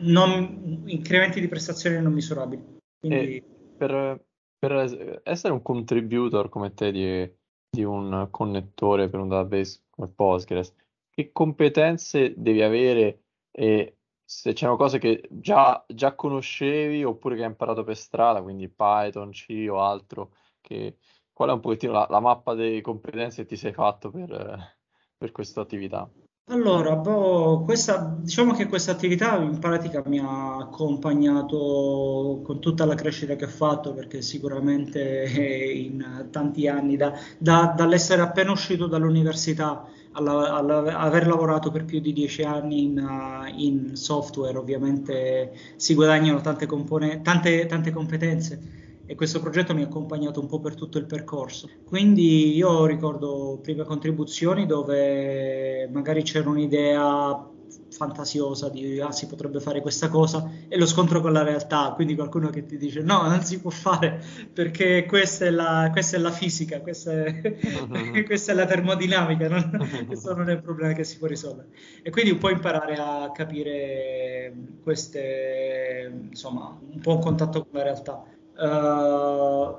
non, 0.00 0.82
incrementi 0.86 1.40
di 1.40 1.46
prestazioni 1.46 2.02
non 2.02 2.12
misurabili. 2.12 2.80
Quindi... 2.98 3.42
Per, 3.76 4.20
per, 4.62 5.20
essere 5.24 5.52
un 5.52 5.60
contributor 5.60 6.48
come 6.48 6.72
te 6.72 6.92
di, 6.92 7.36
di 7.68 7.82
un 7.82 8.28
connettore 8.30 9.08
per 9.08 9.18
un 9.18 9.26
database 9.26 9.86
come 9.90 10.08
Postgres, 10.08 10.72
che 11.10 11.32
competenze 11.32 12.34
devi 12.36 12.62
avere 12.62 13.24
e 13.50 13.96
se 14.24 14.52
c'erano 14.52 14.76
cose 14.76 14.98
che 14.98 15.28
già, 15.30 15.84
già 15.88 16.14
conoscevi 16.14 17.02
oppure 17.02 17.34
che 17.34 17.42
hai 17.42 17.48
imparato 17.48 17.82
per 17.82 17.96
strada, 17.96 18.40
quindi 18.40 18.68
Python, 18.68 19.30
C 19.32 19.66
o 19.68 19.80
altro, 19.80 20.36
che, 20.60 20.98
qual 21.32 21.50
è 21.50 21.52
un 21.52 21.60
pochettino 21.60 21.92
la, 21.92 22.06
la 22.08 22.20
mappa 22.20 22.54
delle 22.54 22.80
competenze 22.82 23.42
che 23.42 23.48
ti 23.48 23.56
sei 23.56 23.72
fatto 23.72 24.10
per, 24.10 24.78
per 25.18 25.32
questa 25.32 25.60
attività? 25.60 26.08
Allora, 26.46 26.96
boh, 26.96 27.62
questa, 27.64 28.16
diciamo 28.20 28.52
che 28.54 28.66
questa 28.66 28.90
attività 28.92 29.36
in 29.38 29.58
pratica 29.58 30.02
mi 30.06 30.18
ha 30.18 30.56
accompagnato 30.56 32.40
con 32.44 32.60
tutta 32.60 32.84
la 32.84 32.94
crescita 32.94 33.36
che 33.36 33.44
ho 33.46 33.48
fatto, 33.48 33.94
perché 33.94 34.20
sicuramente 34.22 35.24
in 35.74 36.28
tanti 36.30 36.68
anni, 36.68 36.96
da, 36.96 37.12
da, 37.38 37.72
dall'essere 37.76 38.20
appena 38.22 38.50
uscito 38.52 38.86
dall'università 38.86 39.84
all'aver 40.14 41.26
lavorato 41.26 41.70
per 41.70 41.84
più 41.86 42.00
di 42.00 42.12
dieci 42.12 42.42
anni 42.42 42.82
in, 42.84 42.98
uh, 42.98 43.46
in 43.58 43.96
software, 43.96 44.58
ovviamente 44.58 45.52
si 45.76 45.94
guadagnano 45.94 46.40
tante, 46.42 46.66
compone- 46.66 47.22
tante, 47.22 47.64
tante 47.66 47.90
competenze 47.92 48.80
e 49.06 49.14
questo 49.14 49.40
progetto 49.40 49.74
mi 49.74 49.82
ha 49.82 49.86
accompagnato 49.86 50.40
un 50.40 50.46
po' 50.46 50.60
per 50.60 50.74
tutto 50.74 50.98
il 50.98 51.06
percorso. 51.06 51.68
Quindi 51.84 52.54
io 52.54 52.86
ricordo 52.86 53.58
prime 53.62 53.84
contribuzioni 53.84 54.66
dove 54.66 55.88
magari 55.92 56.22
c'era 56.22 56.48
un'idea 56.48 57.50
fantasiosa 57.92 58.68
di 58.68 59.00
ah, 59.00 59.12
si 59.12 59.26
potrebbe 59.26 59.60
fare 59.60 59.80
questa 59.80 60.08
cosa 60.08 60.50
e 60.68 60.76
lo 60.76 60.86
scontro 60.86 61.20
con 61.20 61.32
la 61.32 61.42
realtà, 61.42 61.92
quindi 61.94 62.14
qualcuno 62.14 62.50
che 62.50 62.64
ti 62.64 62.76
dice 62.76 63.02
no, 63.02 63.22
non 63.22 63.42
si 63.42 63.60
può 63.60 63.70
fare 63.70 64.20
perché 64.52 65.04
questa 65.06 65.46
è 65.46 65.50
la, 65.50 65.88
questa 65.92 66.16
è 66.16 66.20
la 66.20 66.30
fisica, 66.30 66.80
questa 66.80 67.12
è, 67.12 68.22
questa 68.24 68.52
è 68.52 68.54
la 68.54 68.66
termodinamica, 68.66 69.48
non, 69.48 70.04
questo 70.06 70.34
non 70.34 70.48
è 70.48 70.54
un 70.54 70.62
problema 70.62 70.92
che 70.92 71.04
si 71.04 71.18
può 71.18 71.26
risolvere. 71.26 71.68
E 72.02 72.10
quindi 72.10 72.30
un 72.32 72.38
po' 72.38 72.50
imparare 72.50 72.94
a 72.94 73.30
capire 73.32 74.52
queste, 74.82 76.10
insomma, 76.30 76.76
un 76.80 77.00
po' 77.00 77.14
un 77.14 77.20
contatto 77.20 77.60
con 77.60 77.70
la 77.72 77.82
realtà. 77.82 78.24
Uh, 78.56 79.76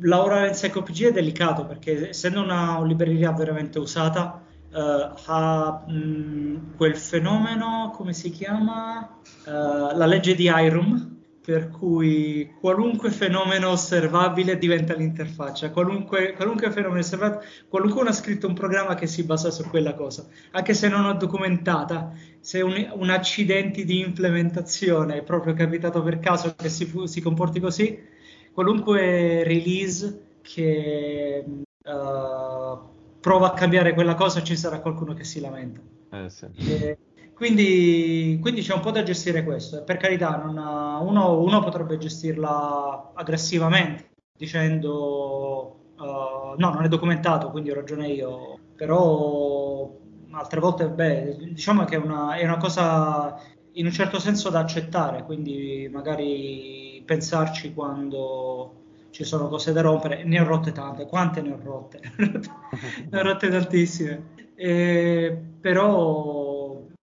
lavorare 0.00 0.48
in 0.48 0.52
PsychoPG 0.52 1.06
è 1.06 1.12
delicato 1.12 1.66
perché 1.66 2.10
essendo 2.10 2.40
una 2.40 2.82
libreria 2.84 3.32
veramente 3.32 3.78
usata 3.78 4.42
uh, 4.70 5.12
ha 5.26 5.84
mh, 5.86 5.92
mm, 5.92 6.56
quel 6.76 6.96
fenomeno, 6.96 7.90
come 7.94 8.12
si 8.12 8.30
chiama? 8.30 9.18
Uh, 9.44 9.96
la 9.96 10.06
legge 10.06 10.34
di 10.34 10.50
Irum, 10.54 11.17
per 11.48 11.70
cui 11.70 12.52
qualunque 12.60 13.10
fenomeno 13.10 13.70
osservabile 13.70 14.58
diventa 14.58 14.92
l'interfaccia, 14.92 15.70
qualunque, 15.70 16.34
qualunque 16.34 16.70
fenomeno 16.70 17.00
osservabile, 17.00 17.42
qualcuno 17.68 18.10
ha 18.10 18.12
scritto 18.12 18.46
un 18.46 18.52
programma 18.52 18.94
che 18.94 19.06
si 19.06 19.24
basa 19.24 19.50
su 19.50 19.62
quella 19.62 19.94
cosa, 19.94 20.26
anche 20.50 20.74
se 20.74 20.88
non 20.88 21.06
ho 21.06 21.14
documentata, 21.14 22.12
se 22.38 22.60
un, 22.60 22.92
un 22.92 23.08
accidente 23.08 23.86
di 23.86 24.00
implementazione 24.00 25.16
è 25.16 25.22
proprio 25.22 25.54
capitato 25.54 26.02
per 26.02 26.18
caso 26.18 26.54
che 26.54 26.68
si, 26.68 26.92
si 27.04 27.22
comporti 27.22 27.60
così, 27.60 27.98
qualunque 28.52 29.42
release 29.42 30.20
che 30.42 31.42
uh, 31.46 32.78
prova 33.20 33.46
a 33.46 33.54
cambiare 33.54 33.94
quella 33.94 34.16
cosa 34.16 34.42
ci 34.42 34.54
sarà 34.54 34.80
qualcuno 34.80 35.14
che 35.14 35.24
si 35.24 35.40
lamenta. 35.40 35.80
Eh, 36.10 36.28
sì. 36.28 36.46
e, 36.56 36.98
quindi, 37.38 38.36
quindi, 38.42 38.62
c'è 38.62 38.74
un 38.74 38.80
po' 38.80 38.90
da 38.90 39.04
gestire 39.04 39.44
questo. 39.44 39.84
Per 39.84 39.96
carità, 39.96 40.42
ha, 40.42 41.00
uno, 41.00 41.40
uno, 41.40 41.60
potrebbe 41.62 41.96
gestirla 41.96 43.12
aggressivamente, 43.14 44.10
dicendo 44.36 45.92
uh, 45.96 46.58
no, 46.58 46.72
non 46.72 46.82
è 46.82 46.88
documentato, 46.88 47.50
quindi 47.52 47.70
ho 47.70 47.76
ragione 47.76 48.08
io. 48.08 48.58
Però 48.74 49.88
altre 50.32 50.58
volte, 50.58 50.88
beh, 50.88 51.36
diciamo 51.52 51.84
che 51.84 51.94
è 51.94 51.98
una, 51.98 52.34
è 52.34 52.42
una 52.42 52.56
cosa 52.56 53.40
in 53.74 53.86
un 53.86 53.92
certo 53.92 54.18
senso 54.18 54.50
da 54.50 54.58
accettare, 54.58 55.22
quindi 55.22 55.88
magari 55.92 57.00
pensarci 57.06 57.72
quando 57.72 58.78
ci 59.10 59.22
sono 59.22 59.46
cose 59.46 59.72
da 59.72 59.80
rompere. 59.80 60.24
Ne 60.24 60.40
ho 60.40 60.44
rotte 60.44 60.72
tante, 60.72 61.06
quante 61.06 61.40
ne 61.40 61.52
ho 61.52 61.60
rotte? 61.62 62.00
ne 62.18 63.18
ho 63.18 63.22
rotte 63.22 63.48
tantissime. 63.48 64.36
Eh, 64.56 65.38
però 65.60 66.47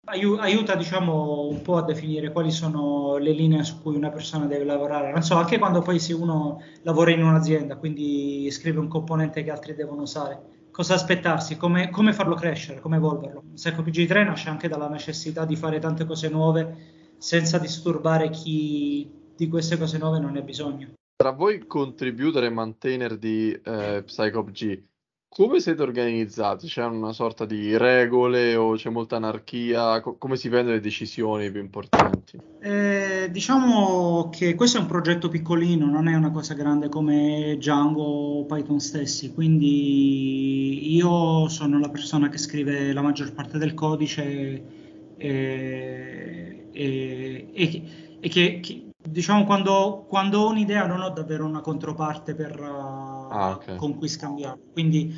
aiuta 0.04 0.74
diciamo 0.74 1.46
un 1.48 1.62
po' 1.62 1.76
a 1.76 1.82
definire 1.82 2.30
quali 2.30 2.50
sono 2.50 3.16
le 3.16 3.32
linee 3.32 3.64
su 3.64 3.80
cui 3.80 3.96
una 3.96 4.10
persona 4.10 4.46
deve 4.46 4.64
lavorare. 4.64 5.12
Non 5.12 5.22
so 5.22 5.36
anche 5.36 5.58
quando 5.58 5.80
poi 5.80 5.98
se 5.98 6.12
uno 6.12 6.62
lavora 6.82 7.10
in 7.10 7.22
un'azienda 7.22 7.76
quindi 7.76 8.50
scrive 8.50 8.78
un 8.80 8.88
componente 8.88 9.42
che 9.42 9.50
altri 9.50 9.74
devono 9.74 10.02
usare 10.02 10.54
cosa 10.74 10.94
aspettarsi? 10.94 11.56
Come, 11.56 11.88
come 11.90 12.12
farlo 12.12 12.34
crescere? 12.34 12.80
Come 12.80 12.96
evolverlo? 12.96 13.44
Seco 13.54 13.82
PG3 13.82 14.24
nasce 14.24 14.48
anche 14.48 14.66
dalla 14.66 14.88
necessità 14.88 15.44
di 15.44 15.54
fare 15.54 15.78
tante 15.78 16.04
cose 16.04 16.28
nuove 16.28 16.76
senza 17.16 17.58
disturbare 17.58 18.28
chi 18.30 19.08
di 19.36 19.48
queste 19.48 19.78
cose 19.78 19.98
nuove 19.98 20.18
non 20.18 20.32
ne 20.32 20.40
ha 20.40 20.42
bisogno. 20.42 20.94
Tra 21.14 21.30
voi 21.30 21.64
contributor 21.68 22.42
e 22.42 22.50
maintainer 22.50 23.16
di 23.16 23.52
eh, 23.52 24.02
PsychopG 24.04 24.82
come 25.36 25.58
siete 25.58 25.82
organizzati? 25.82 26.68
C'è 26.68 26.84
una 26.84 27.12
sorta 27.12 27.44
di 27.44 27.76
regole 27.76 28.54
o 28.54 28.74
c'è 28.74 28.88
molta 28.88 29.16
anarchia? 29.16 30.00
Co- 30.00 30.16
come 30.16 30.36
si 30.36 30.48
prendono 30.48 30.76
le 30.76 30.80
decisioni 30.80 31.50
più 31.50 31.60
importanti? 31.60 32.38
Eh, 32.60 33.28
diciamo 33.32 34.30
che 34.30 34.54
questo 34.54 34.78
è 34.78 34.80
un 34.80 34.86
progetto 34.86 35.28
piccolino, 35.28 35.86
non 35.86 36.06
è 36.06 36.14
una 36.14 36.30
cosa 36.30 36.54
grande 36.54 36.88
come 36.88 37.56
Django 37.56 38.02
o 38.02 38.44
Python 38.44 38.78
stessi, 38.78 39.34
quindi 39.34 40.94
io 40.94 41.48
sono 41.48 41.80
la 41.80 41.88
persona 41.88 42.28
che 42.28 42.38
scrive 42.38 42.92
la 42.92 43.02
maggior 43.02 43.32
parte 43.32 43.58
del 43.58 43.74
codice 43.74 44.22
e, 45.16 46.68
e, 46.70 47.48
e, 47.52 47.82
e 48.20 48.28
che, 48.28 48.60
che, 48.60 48.84
diciamo 49.02 49.44
quando, 49.44 50.06
quando, 50.08 50.42
ho 50.42 50.48
un'idea 50.50 50.86
non 50.86 51.00
ho 51.00 51.10
davvero 51.10 51.44
una 51.44 51.60
controparte 51.60 52.34
per, 52.34 52.60
uh, 52.60 53.13
ah, 53.34 53.50
okay. 53.50 53.76
con 53.76 53.96
cui 53.96 54.08
scambiare. 54.08 54.58
Quindi 54.72 55.14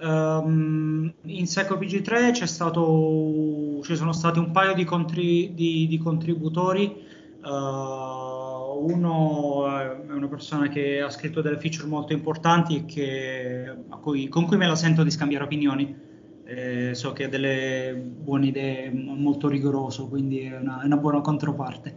um, 0.00 1.12
in 1.22 1.46
Seco 1.46 1.76
PG3 1.76 2.32
c'è 2.32 2.46
stato, 2.46 3.80
ci 3.82 3.96
sono 3.96 4.12
stati 4.12 4.38
un 4.38 4.50
paio 4.50 4.74
di, 4.74 4.84
contri, 4.84 5.54
di, 5.54 5.86
di 5.88 5.98
contributori. 5.98 7.18
Uh, 7.42 8.84
uno 8.84 9.66
è 9.78 10.12
una 10.12 10.28
persona 10.28 10.68
che 10.68 11.00
ha 11.00 11.10
scritto 11.10 11.40
delle 11.40 11.58
feature 11.58 11.86
molto 11.86 12.12
importanti 12.12 12.84
che, 12.84 13.74
cui, 14.00 14.28
con 14.28 14.46
cui 14.46 14.56
me 14.56 14.66
la 14.66 14.76
sento 14.76 15.02
di 15.02 15.10
scambiare 15.10 15.44
opinioni. 15.44 16.08
Eh, 16.44 16.96
so 16.96 17.12
che 17.12 17.24
ha 17.24 17.28
delle 17.28 17.94
buone 17.94 18.46
idee, 18.46 18.90
molto 18.90 19.46
rigoroso, 19.46 20.08
quindi 20.08 20.40
è 20.40 20.58
una, 20.58 20.82
è 20.82 20.86
una 20.86 20.96
buona 20.96 21.20
controparte 21.20 21.94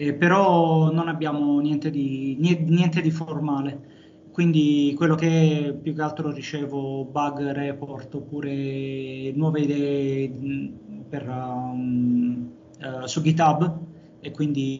eh, 0.00 0.14
però 0.14 0.90
non 0.90 1.08
abbiamo 1.08 1.60
niente 1.60 1.90
di, 1.90 2.34
niente 2.38 3.02
di, 3.02 3.10
formale. 3.10 3.98
Quindi 4.32 4.94
quello 4.96 5.16
che 5.16 5.76
più 5.82 5.94
che 5.94 6.02
altro 6.02 6.30
ricevo 6.30 7.04
bug 7.04 7.50
report 7.50 8.14
oppure 8.14 9.32
nuove 9.34 9.60
idee 9.60 10.30
per, 11.08 11.28
um, 11.28 12.50
uh, 12.80 13.06
su 13.06 13.20
GitHub 13.22 13.78
e 14.20 14.30
quindi 14.30 14.78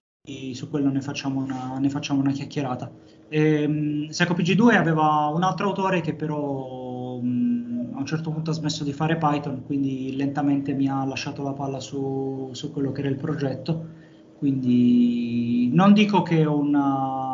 su 0.53 0.71
quello 0.71 0.91
ne 0.91 1.01
facciamo 1.01 1.41
una, 1.41 1.79
ne 1.79 1.91
facciamo 1.91 2.21
una 2.21 2.31
chiacchierata. 2.31 2.91
E, 3.29 3.65
um, 3.65 4.09
SecOPG2 4.09 4.77
aveva 4.77 5.31
un 5.35 5.43
altro 5.43 5.69
autore 5.69 6.01
che 6.01 6.15
però 6.15 7.17
um, 7.17 7.91
a 7.95 7.99
un 7.99 8.07
certo 8.07 8.31
punto 8.31 8.51
ha 8.51 8.55
smesso 8.55 8.85
di 8.85 8.93
fare 8.93 9.17
Python, 9.17 9.65
quindi 9.65 10.15
lentamente 10.17 10.73
mi 10.73 10.89
ha 10.89 11.05
lasciato 11.05 11.43
la 11.43 11.53
palla 11.53 11.81
su, 11.81 12.51
su 12.53 12.73
quello 12.73 12.93
che 12.93 13.01
era 13.01 13.11
il 13.11 13.17
progetto 13.17 13.99
quindi 14.41 15.69
non 15.75 15.93
dico 15.93 16.23
che 16.23 16.47
una... 16.47 17.30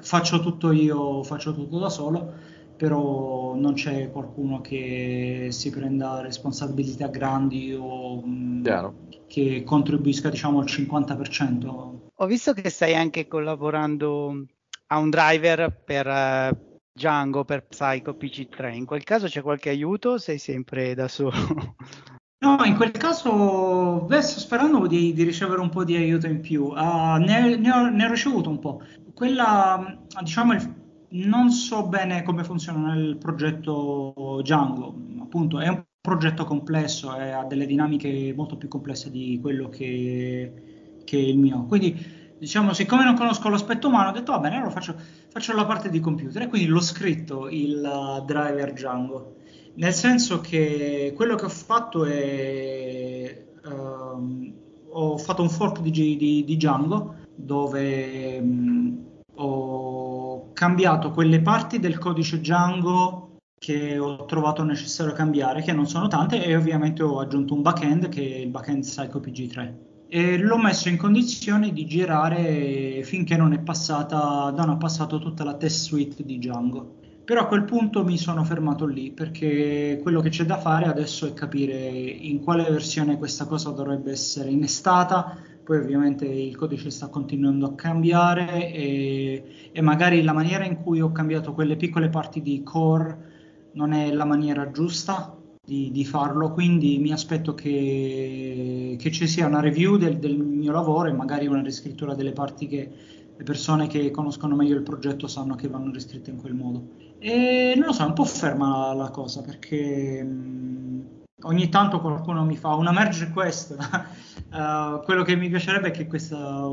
faccio 0.00 0.40
tutto 0.40 0.72
io, 0.72 1.22
faccio 1.22 1.54
tutto 1.54 1.78
da 1.78 1.88
solo, 1.88 2.32
però 2.76 3.54
non 3.54 3.74
c'è 3.74 4.10
qualcuno 4.10 4.60
che 4.60 5.48
si 5.50 5.70
prenda 5.70 6.20
responsabilità 6.20 7.08
grandi 7.08 7.76
o 7.78 8.22
mm, 8.24 8.62
Chiaro. 8.62 8.94
che 9.26 9.62
contribuisca 9.64 10.30
diciamo 10.30 10.60
al 10.60 10.66
50%. 10.66 11.98
Ho 12.14 12.26
visto 12.26 12.52
che 12.52 12.70
stai 12.70 12.94
anche 12.94 13.28
collaborando 13.28 14.46
a 14.88 14.98
un 14.98 15.10
driver 15.10 15.82
per 15.84 16.06
uh, 16.06 16.78
Django, 16.92 17.44
per 17.44 17.66
Psycho 17.66 18.12
PC3. 18.12 18.74
In 18.74 18.86
quel 18.86 19.04
caso 19.04 19.26
c'è 19.26 19.42
qualche 19.42 19.70
aiuto 19.70 20.10
o 20.10 20.18
sei 20.18 20.38
sempre 20.38 20.94
da 20.94 21.08
solo? 21.08 21.36
No, 22.42 22.56
in 22.64 22.74
quel 22.74 22.90
caso 22.90 24.06
beh, 24.08 24.22
sto 24.22 24.40
sperando 24.40 24.86
di, 24.86 25.12
di, 25.12 25.24
ricevere 25.24 25.60
un 25.60 25.68
po' 25.68 25.84
di 25.84 25.94
aiuto 25.94 26.26
in 26.26 26.40
più. 26.40 26.68
Uh, 26.68 27.16
ne, 27.16 27.56
ne, 27.56 27.70
ho, 27.70 27.90
ne, 27.90 28.06
ho, 28.06 28.10
ricevuto 28.10 28.48
un 28.48 28.58
po'. 28.58 28.80
Quella, 29.20 29.98
diciamo, 30.22 30.54
il, 30.54 30.74
non 31.10 31.50
so 31.50 31.86
bene 31.88 32.22
come 32.22 32.42
funziona 32.42 32.94
il 32.94 33.18
progetto 33.18 34.40
Django, 34.40 34.94
appunto, 35.20 35.60
è 35.60 35.68
un 35.68 35.84
progetto 36.00 36.44
complesso 36.44 37.14
e 37.14 37.28
ha 37.28 37.44
delle 37.44 37.66
dinamiche 37.66 38.32
molto 38.34 38.56
più 38.56 38.68
complesse 38.68 39.10
di 39.10 39.38
quello 39.38 39.68
che, 39.68 41.02
che 41.04 41.18
il 41.18 41.36
mio. 41.36 41.66
Quindi, 41.66 42.02
diciamo, 42.38 42.72
siccome 42.72 43.04
non 43.04 43.14
conosco 43.14 43.50
l'aspetto 43.50 43.88
umano, 43.88 44.08
ho 44.08 44.12
detto 44.12 44.32
va 44.32 44.38
bene, 44.38 44.56
allora 44.56 44.70
faccio, 44.70 44.94
faccio 45.28 45.54
la 45.54 45.66
parte 45.66 45.90
di 45.90 46.00
computer 46.00 46.40
e 46.40 46.46
quindi 46.46 46.68
l'ho 46.68 46.80
scritto 46.80 47.50
il 47.50 47.76
uh, 47.76 48.24
driver 48.24 48.72
Django 48.72 49.34
nel 49.74 49.92
senso 49.92 50.40
che 50.40 51.12
quello 51.14 51.34
che 51.36 51.44
ho 51.44 51.50
fatto 51.50 52.06
è 52.06 53.44
um, 53.64 54.54
ho 54.92 55.18
fatto 55.18 55.42
un 55.42 55.50
fork 55.50 55.80
di, 55.80 55.90
di, 55.90 56.16
di 56.16 56.56
Django 56.56 57.16
dove 57.34 58.38
um, 58.40 59.08
ho 59.42 60.52
cambiato 60.52 61.10
quelle 61.10 61.40
parti 61.40 61.78
del 61.78 61.98
codice 61.98 62.40
Django 62.40 63.38
che 63.58 63.98
ho 63.98 64.24
trovato 64.24 64.62
necessario 64.62 65.12
cambiare, 65.12 65.62
che 65.62 65.72
non 65.72 65.86
sono 65.86 66.08
tante, 66.08 66.42
e 66.42 66.56
ovviamente 66.56 67.02
ho 67.02 67.20
aggiunto 67.20 67.54
un 67.54 67.62
backend 67.62 68.08
che 68.08 68.22
è 68.22 68.38
il 68.38 68.48
backend 68.48 68.84
PsychoPG3 68.84 69.88
e 70.12 70.38
l'ho 70.38 70.58
messo 70.58 70.88
in 70.88 70.96
condizione 70.96 71.72
di 71.72 71.86
girare 71.86 73.00
finché 73.04 73.36
non 73.36 73.52
è 73.52 73.60
passata, 73.60 74.50
non 74.50 74.68
ha 74.68 74.76
passato 74.76 75.20
tutta 75.20 75.44
la 75.44 75.54
test 75.54 75.84
suite 75.84 76.24
di 76.24 76.38
Django. 76.38 76.96
Però 77.24 77.42
a 77.42 77.46
quel 77.46 77.62
punto 77.62 78.02
mi 78.02 78.18
sono 78.18 78.42
fermato 78.42 78.86
lì 78.86 79.12
perché 79.12 80.00
quello 80.02 80.20
che 80.20 80.30
c'è 80.30 80.44
da 80.44 80.58
fare 80.58 80.86
adesso 80.86 81.26
è 81.28 81.32
capire 81.32 81.76
in 81.76 82.42
quale 82.42 82.64
versione 82.64 83.18
questa 83.18 83.46
cosa 83.46 83.70
dovrebbe 83.70 84.10
essere 84.10 84.50
innestata. 84.50 85.36
Poi 85.70 85.78
ovviamente 85.78 86.26
il 86.26 86.56
codice 86.56 86.90
sta 86.90 87.06
continuando 87.06 87.64
a 87.64 87.74
cambiare 87.76 88.72
e, 88.72 89.70
e 89.70 89.80
magari 89.80 90.20
la 90.24 90.32
maniera 90.32 90.64
in 90.64 90.82
cui 90.82 91.00
ho 91.00 91.12
cambiato 91.12 91.52
quelle 91.52 91.76
piccole 91.76 92.08
parti 92.08 92.42
di 92.42 92.64
core 92.64 93.70
non 93.74 93.92
è 93.92 94.10
la 94.10 94.24
maniera 94.24 94.72
giusta 94.72 95.32
di, 95.64 95.92
di 95.92 96.04
farlo, 96.04 96.50
quindi 96.50 96.98
mi 96.98 97.12
aspetto 97.12 97.54
che, 97.54 98.96
che, 98.98 99.12
ci 99.12 99.28
sia 99.28 99.46
una 99.46 99.60
review 99.60 99.96
del, 99.96 100.18
del 100.18 100.38
mio 100.38 100.72
lavoro 100.72 101.08
e 101.08 101.12
magari 101.12 101.46
una 101.46 101.62
riscrittura 101.62 102.14
delle 102.14 102.32
parti 102.32 102.66
che 102.66 102.90
le 103.36 103.44
persone 103.44 103.86
che 103.86 104.10
conoscono 104.10 104.56
meglio 104.56 104.74
il 104.74 104.82
progetto 104.82 105.28
sanno 105.28 105.54
che 105.54 105.68
vanno 105.68 105.92
riscritte 105.92 106.30
in 106.30 106.38
quel 106.38 106.54
modo. 106.54 106.82
E 107.20 107.74
non 107.76 107.86
lo 107.86 107.92
so, 107.92 108.02
è 108.02 108.06
un 108.06 108.14
po' 108.14 108.24
ferma 108.24 108.88
la, 108.88 108.92
la 109.04 109.10
cosa 109.10 109.40
perché 109.40 110.20
mh, 110.20 111.04
ogni 111.42 111.68
tanto 111.68 112.00
qualcuno 112.00 112.44
mi 112.44 112.56
fa 112.56 112.74
una 112.74 112.90
merge 112.90 113.26
request. 113.26 113.76
uh, 114.52 115.02
quello 115.02 115.22
che 115.22 115.36
mi 115.36 115.48
piacerebbe 115.48 115.88
è 115.88 115.90
che 115.90 116.06
questa, 116.06 116.68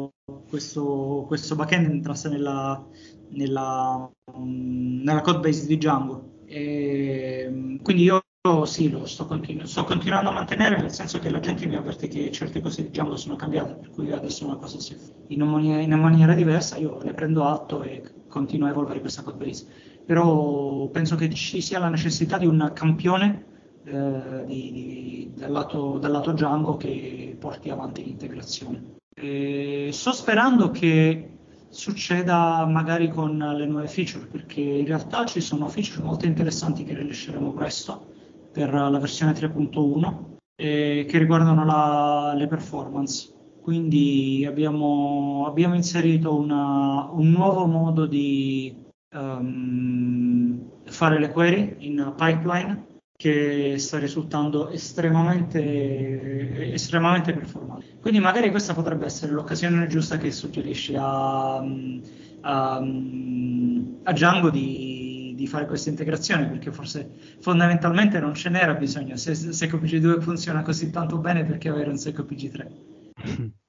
questo, 0.49 1.25
questo 1.27 1.55
backend 1.55 1.89
entrasse 1.89 2.29
nella, 2.29 2.85
nella, 3.29 4.09
nella 4.43 5.21
code 5.21 5.39
base 5.39 5.65
di 5.65 5.77
Django. 5.77 6.35
E, 6.45 7.79
quindi 7.81 8.03
io 8.03 8.21
sì, 8.65 8.89
lo 8.89 9.05
sto, 9.05 9.25
continu- 9.25 9.65
sto, 9.65 9.83
continuando 9.83 10.29
a 10.29 10.33
mantenere, 10.33 10.77
nel 10.79 10.91
senso 10.91 11.19
che 11.19 11.29
la 11.29 11.39
gente 11.39 11.65
mi 11.65 11.75
avverte 11.75 12.07
che 12.07 12.31
certe 12.31 12.61
cose 12.61 12.83
di 12.83 12.89
Django 12.89 13.17
sono 13.17 13.35
cambiate, 13.35 13.75
per 13.75 13.89
cui 13.89 14.11
adesso 14.11 14.45
una 14.45 14.55
cosa 14.55 14.79
si 14.79 14.95
in 15.27 15.41
una, 15.41 15.51
maniera, 15.51 15.81
in 15.81 15.91
una 15.91 16.01
maniera 16.01 16.33
diversa, 16.33 16.77
io 16.77 17.01
ne 17.03 17.13
prendo 17.13 17.45
atto 17.45 17.83
e 17.83 18.03
continuo 18.29 18.67
a 18.67 18.71
evolvere 18.71 19.01
questa 19.01 19.23
code 19.23 19.45
base. 19.45 19.67
Però 20.05 20.87
penso 20.87 21.15
che 21.15 21.29
ci 21.33 21.59
sia 21.59 21.79
la 21.79 21.89
necessità 21.89 22.37
di 22.37 22.45
un 22.45 22.71
campione 22.73 23.46
eh, 23.89 24.43
di, 24.45 24.71
di, 24.73 25.31
dal, 25.33 25.49
lato, 25.49 25.97
dal, 25.97 26.11
lato, 26.11 26.33
Django 26.33 26.75
che 26.75 27.37
porti 27.39 27.69
avanti 27.69 28.03
l'integrazione. 28.03 28.95
E 29.15 29.89
sto 29.93 30.11
sperando 30.11 30.71
che 30.71 31.37
succeda 31.69 32.65
magari 32.65 33.07
con 33.09 33.37
le 33.37 33.65
nuove 33.65 33.87
feature, 33.87 34.25
perché 34.25 34.59
in 34.59 34.85
realtà 34.85 35.25
ci 35.25 35.39
sono 35.39 35.69
feature 35.69 36.03
molto 36.03 36.25
interessanti 36.25 36.83
che 36.83 36.95
rilasceremo 36.95 37.53
presto 37.53 38.05
per 38.51 38.73
la 38.73 38.99
versione 38.99 39.31
3.1 39.31 40.15
eh, 40.55 41.05
che 41.07 41.17
riguardano 41.17 41.63
la, 41.63 42.33
le 42.35 42.47
performance. 42.47 43.33
Quindi 43.61 44.45
abbiamo, 44.45 45.45
abbiamo 45.47 45.75
inserito 45.75 46.35
una, 46.35 47.09
un 47.11 47.29
nuovo 47.29 47.65
modo 47.65 48.05
di 48.05 48.75
um, 49.13 50.59
fare 50.83 51.19
le 51.19 51.31
query 51.31 51.75
in 51.79 52.13
pipeline 52.17 52.95
che 53.17 53.77
sta 53.79 53.97
risultando 53.97 54.69
estremamente, 54.69 56.71
estremamente 56.71 57.33
performante. 57.33 57.97
Quindi 57.99 58.19
magari 58.19 58.51
questa 58.51 58.73
potrebbe 58.73 59.05
essere 59.05 59.33
l'occasione 59.33 59.87
giusta 59.87 60.17
che 60.17 60.31
suggerisci 60.31 60.95
a, 60.95 61.55
a, 61.55 62.75
a 62.75 64.11
Django 64.13 64.49
di 64.49 65.05
di 65.37 65.45
fare 65.45 65.67
questa 65.67 65.89
integrazione 65.89 66.47
perché 66.47 66.71
forse 66.71 67.07
fondamentalmente 67.39 68.19
non 68.19 68.33
ce 68.33 68.49
n'era 68.49 68.73
bisogno. 68.73 69.15
Se 69.15 69.35
SecOPG 69.35 69.97
2 69.97 70.19
funziona 70.19 70.63
così 70.63 70.89
tanto 70.89 71.19
bene 71.19 71.45
perché 71.45 71.69
avere 71.69 71.91
un 71.91 71.97
SecOPG 71.97 72.49
3? 72.49 72.71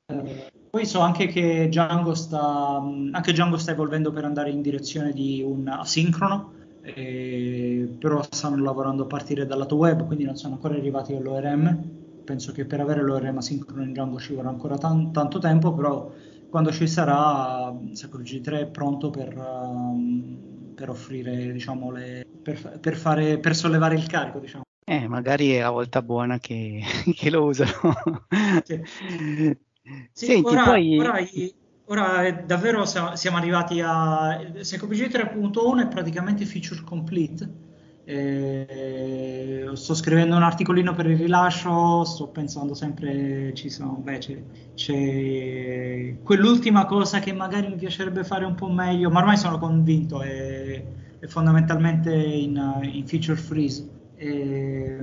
eh, 0.07 0.51
poi 0.71 0.87
so 0.87 1.01
anche 1.01 1.27
che 1.27 1.69
Django 1.69 2.15
sta, 2.15 2.79
anche 2.79 3.33
Django 3.33 3.59
sta 3.59 3.73
evolvendo 3.73 4.11
per 4.11 4.25
andare 4.25 4.51
in 4.51 4.63
direzione 4.63 5.13
di 5.13 5.43
un 5.47 5.69
asincrono, 5.69 6.55
eh, 6.95 7.97
però 7.99 8.23
stanno 8.29 8.63
lavorando 8.63 9.05
a 9.05 9.07
partire 9.07 9.47
dal 9.47 9.59
lato 9.59 9.77
web, 9.77 10.07
quindi 10.07 10.25
non 10.25 10.37
sono 10.37 10.55
ancora 10.55 10.75
arrivati 10.75 11.15
all'ORM. 11.15 11.97
Penso 12.25 12.53
che 12.53 12.67
per 12.67 12.81
avere 12.81 13.03
l'ORM 13.03 13.39
asincrono 13.39 13.83
in 13.83 13.93
Django 13.93 14.19
ci 14.19 14.35
vorrà 14.35 14.49
ancora 14.51 14.77
tan- 14.77 15.13
tanto 15.13 15.39
tempo, 15.39 15.75
però 15.75 16.13
quando 16.49 16.73
ci 16.73 16.87
sarà, 16.87 17.75
SecOPG 17.93 18.41
3 18.41 18.61
è 18.61 18.67
pronto 18.67 19.11
per, 19.11 19.37
um, 19.37 20.73
per 20.75 20.91
offrire, 20.91 21.53
diciamo, 21.53 21.91
le, 21.91 22.23
per, 22.43 22.79
per, 22.81 22.97
fare, 22.97 23.39
per 23.39 23.55
sollevare 23.55 23.95
il 23.95 24.07
carico, 24.07 24.39
diciamo. 24.39 24.63
Eh, 24.85 25.07
magari 25.07 25.53
è 25.53 25.61
la 25.61 25.71
volta 25.71 26.01
buona 26.03 26.39
che, 26.39 26.81
che 27.15 27.31
lo 27.31 27.45
usano. 27.45 28.27
Sì. 28.65 28.81
Sì, 30.13 30.27
Senti, 30.27 30.55
ora, 30.55 30.65
poi... 30.65 30.99
ora, 30.99 31.13
ora 31.89 32.31
davvero 32.31 32.85
siamo 32.87 33.37
arrivati 33.37 33.81
a 33.81 34.41
SecOPG 34.61 35.11
3.1 35.11 35.81
è 35.81 35.89
praticamente 35.89 36.45
feature 36.45 36.83
complete 36.83 37.67
eh, 38.11 39.69
sto 39.75 39.93
scrivendo 39.93 40.35
un 40.35 40.43
articolino 40.43 40.95
per 40.95 41.11
il 41.11 41.19
rilascio, 41.19 42.05
sto 42.05 42.29
pensando 42.29 42.73
sempre, 42.73 43.53
ci 43.55 43.69
sono, 43.69 44.01
beh, 44.03 44.17
c'è, 44.17 44.43
c'è, 44.75 46.17
quell'ultima 46.23 46.87
cosa 46.87 47.19
che 47.19 47.35
magari 47.35 47.69
mi 47.69 47.77
piacerebbe 47.77 48.25
fare 48.25 48.47
un 48.47 48.55
po' 48.55 48.71
meglio, 48.71 49.11
ma 49.11 49.19
ormai 49.19 49.37
sono 49.37 49.59
convinto, 49.59 50.23
è, 50.23 50.83
è 51.19 51.27
fondamentalmente 51.27 52.15
in, 52.15 52.81
in, 52.81 53.07
feature 53.07 53.37
freeze. 53.37 53.87
E, 54.17 54.97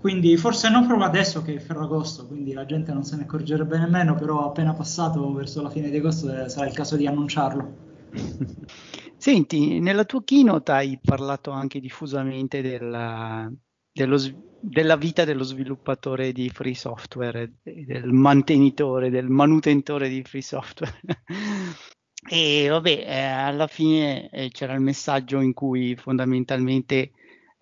quindi 0.00 0.34
forse 0.38 0.70
non 0.70 0.86
proprio 0.86 1.06
adesso 1.06 1.42
che 1.42 1.56
è 1.56 1.58
Ferragosto, 1.58 2.26
quindi 2.26 2.54
la 2.54 2.64
gente 2.64 2.90
non 2.90 3.04
se 3.04 3.16
ne 3.16 3.24
accorgerebbe 3.24 3.76
nemmeno, 3.76 4.14
però 4.14 4.46
appena 4.46 4.72
passato 4.72 5.30
verso 5.34 5.60
la 5.60 5.68
fine 5.68 5.90
di 5.90 5.98
agosto 5.98 6.32
eh, 6.32 6.48
sarà 6.48 6.66
il 6.66 6.74
caso 6.74 6.96
di 6.96 7.06
annunciarlo. 7.06 7.76
Senti, 9.18 9.78
nella 9.78 10.04
tua 10.06 10.24
keynote 10.24 10.72
hai 10.72 10.98
parlato 11.02 11.50
anche 11.50 11.80
diffusamente 11.80 12.62
della, 12.62 13.52
dello, 13.92 14.16
della 14.58 14.96
vita 14.96 15.26
dello 15.26 15.42
sviluppatore 15.42 16.32
di 16.32 16.48
free 16.48 16.74
software, 16.74 17.56
del 17.62 18.10
mantenitore, 18.10 19.10
del 19.10 19.28
manutentore 19.28 20.08
di 20.08 20.22
free 20.22 20.40
software. 20.40 20.98
e 22.26 22.68
vabbè, 22.70 23.04
eh, 23.06 23.20
alla 23.20 23.66
fine 23.66 24.30
eh, 24.30 24.48
c'era 24.50 24.72
il 24.72 24.80
messaggio 24.80 25.40
in 25.40 25.52
cui 25.52 25.94
fondamentalmente 25.94 27.10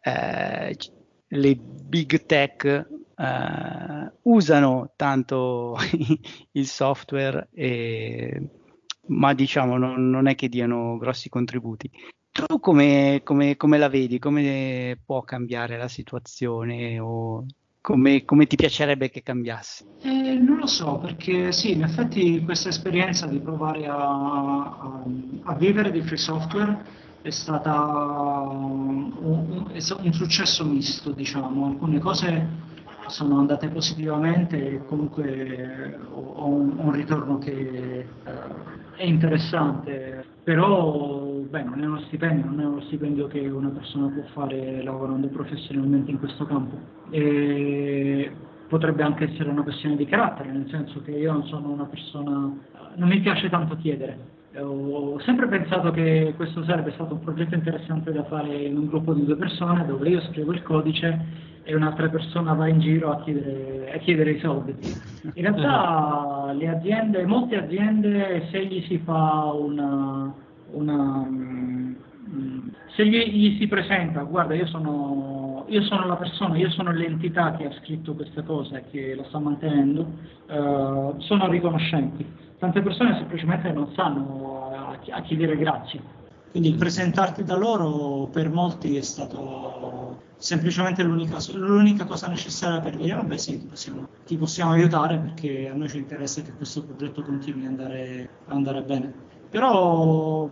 eh, 0.01 0.77
le 1.28 1.56
big 1.56 2.26
tech 2.26 2.64
eh, 2.64 4.12
usano 4.22 4.92
tanto 4.96 5.76
il 6.52 6.66
software 6.66 7.48
e 7.52 8.50
ma 9.08 9.34
diciamo 9.34 9.76
non, 9.76 10.10
non, 10.10 10.26
è 10.26 10.34
che 10.34 10.48
diano 10.48 10.96
grossi 10.98 11.28
contributi. 11.28 11.90
Tu 12.30 12.60
come, 12.60 13.22
come, 13.24 13.56
come, 13.56 13.78
la 13.78 13.88
vedi? 13.88 14.18
Come 14.18 14.98
può 15.04 15.22
cambiare 15.22 15.76
la 15.76 15.88
situazione 15.88 16.98
o 17.00 17.44
come, 17.80 18.24
come 18.24 18.46
ti 18.46 18.56
piacerebbe 18.56 19.10
che 19.10 19.22
cambiasse? 19.22 19.84
Eh, 20.02 20.34
non 20.34 20.58
lo 20.58 20.66
so, 20.66 20.98
perché 20.98 21.52
sì, 21.52 21.72
in 21.72 21.82
effetti 21.82 22.42
questa 22.44 22.68
esperienza 22.68 23.26
di 23.26 23.40
provare 23.40 23.86
a, 23.86 23.96
a, 23.96 25.04
a 25.44 25.54
vivere 25.54 25.90
di 25.90 26.02
free 26.02 26.18
software 26.18 27.06
è 27.22 27.31
stata 27.31 27.72
un, 27.83 29.12
un, 29.20 29.66
un 29.70 30.12
successo 30.12 30.64
misto, 30.64 31.11
diciamo. 31.11 31.66
Alcune 31.66 31.98
cose 31.98 32.66
sono 33.07 33.38
andate 33.38 33.68
positivamente 33.68 34.70
e 34.70 34.85
comunque 34.87 35.98
ho 36.11 36.46
un, 36.46 36.74
un 36.78 36.92
ritorno 36.92 37.38
che 37.38 37.50
eh, 38.00 38.07
è 38.96 39.04
interessante, 39.04 40.24
però 40.42 41.40
beh, 41.48 41.62
non 41.62 41.83
è 41.83 41.87
uno 41.87 42.00
stipendio, 42.07 42.44
non 42.44 42.61
è 42.61 42.64
uno 42.64 42.81
stipendio 42.83 43.26
che 43.28 43.40
una 43.40 43.68
persona 43.68 44.09
può 44.09 44.22
fare 44.33 44.83
lavorando 44.83 45.28
professionalmente 45.28 46.11
in 46.11 46.18
questo 46.18 46.44
campo. 46.46 46.76
E 47.11 48.31
potrebbe 48.68 49.02
anche 49.02 49.24
essere 49.24 49.48
una 49.48 49.62
questione 49.62 49.96
di 49.96 50.04
carattere, 50.04 50.52
nel 50.52 50.68
senso 50.68 51.00
che 51.02 51.12
io 51.12 51.33
non 51.33 51.44
sono 51.46 51.70
una 51.70 51.87
persona, 51.87 52.52
non 52.96 53.09
mi 53.09 53.20
piace 53.20 53.48
tanto 53.48 53.76
chiedere. 53.76 54.37
Ho 54.60 55.18
sempre 55.20 55.46
pensato 55.46 55.90
che 55.90 56.32
questo 56.36 56.64
sarebbe 56.64 56.92
stato 56.92 57.14
un 57.14 57.20
progetto 57.20 57.54
interessante 57.54 58.12
da 58.12 58.24
fare 58.24 58.54
in 58.54 58.76
un 58.76 58.86
gruppo 58.86 59.12
di 59.14 59.24
due 59.24 59.36
persone 59.36 59.86
dove 59.86 60.08
io 60.08 60.20
scrivo 60.22 60.52
il 60.52 60.62
codice 60.62 61.46
e 61.62 61.74
un'altra 61.74 62.08
persona 62.08 62.54
va 62.54 62.66
in 62.66 62.80
giro 62.80 63.10
a 63.10 63.22
chiedere, 63.22 63.92
a 63.94 63.98
chiedere 63.98 64.30
i 64.32 64.38
soldi. 64.40 64.74
In 65.34 65.42
realtà 65.42 66.52
le 66.52 66.68
aziende, 66.68 67.26
molte 67.26 67.56
aziende, 67.56 68.48
se 68.50 68.64
gli 68.64 68.82
si 68.86 68.98
fa 69.04 69.52
una, 69.52 70.32
una 70.72 71.26
se 72.94 73.06
gli, 73.06 73.56
si 73.58 73.68
presenta, 73.68 74.22
guarda 74.22 74.54
io 74.54 74.66
sono, 74.66 75.64
io 75.68 75.82
sono, 75.82 76.06
la 76.06 76.16
persona, 76.16 76.56
io 76.56 76.70
sono 76.70 76.90
l'entità 76.90 77.52
che 77.52 77.66
ha 77.66 77.72
scritto 77.80 78.14
questa 78.14 78.42
cosa 78.42 78.78
e 78.78 78.84
che 78.90 79.14
la 79.14 79.24
sta 79.24 79.38
mantenendo, 79.38 80.06
uh, 80.48 81.14
sono 81.18 81.48
riconoscenti. 81.48 82.26
Tante 82.58 82.82
persone 82.82 83.14
semplicemente 83.16 83.70
non 83.70 83.92
sanno 83.94 84.70
a, 84.72 84.98
a 85.16 85.22
chi 85.22 85.36
dire 85.36 85.56
grazie. 85.56 86.16
Quindi 86.50 86.72
presentarti 86.72 87.44
da 87.44 87.56
loro 87.56 88.26
per 88.26 88.50
molti 88.50 88.96
è 88.96 89.02
stato 89.02 90.22
semplicemente 90.38 91.02
l'unica, 91.02 91.36
l'unica 91.52 92.04
cosa 92.04 92.28
necessaria 92.28 92.80
per 92.80 92.96
dire 92.96 93.14
vabbè 93.14 93.36
sì, 93.36 93.58
ti 93.58 93.66
possiamo, 93.66 94.08
ti 94.24 94.36
possiamo, 94.36 94.72
aiutare 94.72 95.18
perché 95.18 95.68
a 95.68 95.74
noi 95.74 95.88
ci 95.88 95.98
interessa 95.98 96.42
che 96.42 96.52
questo 96.52 96.84
progetto 96.84 97.22
continui 97.22 97.64
ad 97.64 97.70
andare, 97.70 98.28
andare 98.46 98.82
bene. 98.82 99.12
Però 99.50 100.48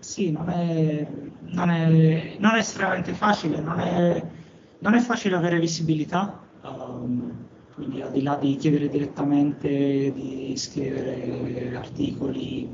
sì, 0.00 0.32
non 0.32 0.48
è, 0.48 1.06
non 1.40 1.70
è, 1.70 2.36
non 2.38 2.54
è 2.54 2.58
estremamente 2.58 3.12
facile, 3.12 3.60
non 3.60 3.80
è, 3.80 4.22
non 4.80 4.94
è, 4.94 4.98
facile 5.00 5.36
avere 5.36 5.58
visibilità, 5.58 6.40
um, 6.62 7.47
quindi 7.78 8.02
al 8.02 8.10
di 8.10 8.22
là 8.22 8.34
di 8.34 8.56
chiedere 8.56 8.88
direttamente, 8.88 10.12
di 10.12 10.52
scrivere 10.56 11.76
articoli, 11.76 12.68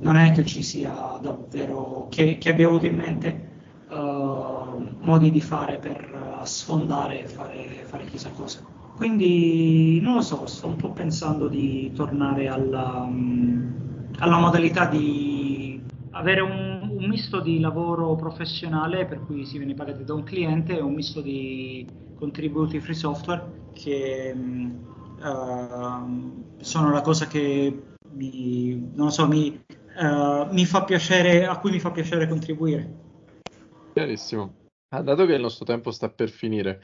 non 0.00 0.16
è 0.16 0.32
che 0.32 0.44
ci 0.44 0.60
sia 0.60 1.18
davvero, 1.22 2.08
che, 2.10 2.36
che 2.36 2.50
abbia 2.50 2.66
avuto 2.66 2.86
in 2.86 2.96
mente 2.96 3.48
uh, 3.90 4.96
modi 5.02 5.30
di 5.30 5.40
fare 5.40 5.78
per 5.78 6.40
sfondare 6.42 7.22
e 7.22 7.28
fare, 7.28 7.84
fare, 7.84 8.06
chissà 8.06 8.30
cosa. 8.30 8.58
Quindi 8.96 10.00
non 10.00 10.14
lo 10.14 10.20
so, 10.20 10.44
sto 10.46 10.66
un 10.66 10.74
po' 10.74 10.90
pensando 10.90 11.46
di 11.46 11.92
tornare 11.94 12.48
alla, 12.48 13.04
um, 13.06 13.72
alla 14.18 14.38
modalità 14.38 14.86
di 14.86 15.80
avere 16.10 16.40
un, 16.40 16.90
un, 16.98 17.04
misto 17.08 17.38
di 17.38 17.60
lavoro 17.60 18.16
professionale 18.16 19.06
per 19.06 19.24
cui 19.24 19.44
si 19.44 19.58
viene 19.58 19.74
pagati 19.74 20.02
da 20.02 20.14
un 20.14 20.24
cliente 20.24 20.76
e 20.76 20.80
un 20.80 20.94
misto 20.94 21.20
di 21.20 21.86
contributi 22.16 22.80
free 22.80 22.96
software 22.96 23.66
che 23.78 24.34
uh, 24.34 26.44
sono 26.60 26.90
la 26.90 27.00
cosa 27.00 27.26
che 27.26 27.82
mi, 28.10 28.92
so, 29.08 29.28
mi, 29.28 29.64
uh, 29.96 30.52
mi 30.52 30.66
fa 30.66 30.82
piacere, 30.82 31.46
a 31.46 31.58
cui 31.58 31.70
mi 31.70 31.80
fa 31.80 31.92
piacere 31.92 32.28
contribuire. 32.28 33.06
Chiarissimo. 33.94 34.56
Ah, 34.90 35.02
dato 35.02 35.26
che 35.26 35.34
il 35.34 35.40
nostro 35.40 35.64
tempo 35.64 35.90
sta 35.90 36.08
per 36.08 36.30
finire, 36.30 36.82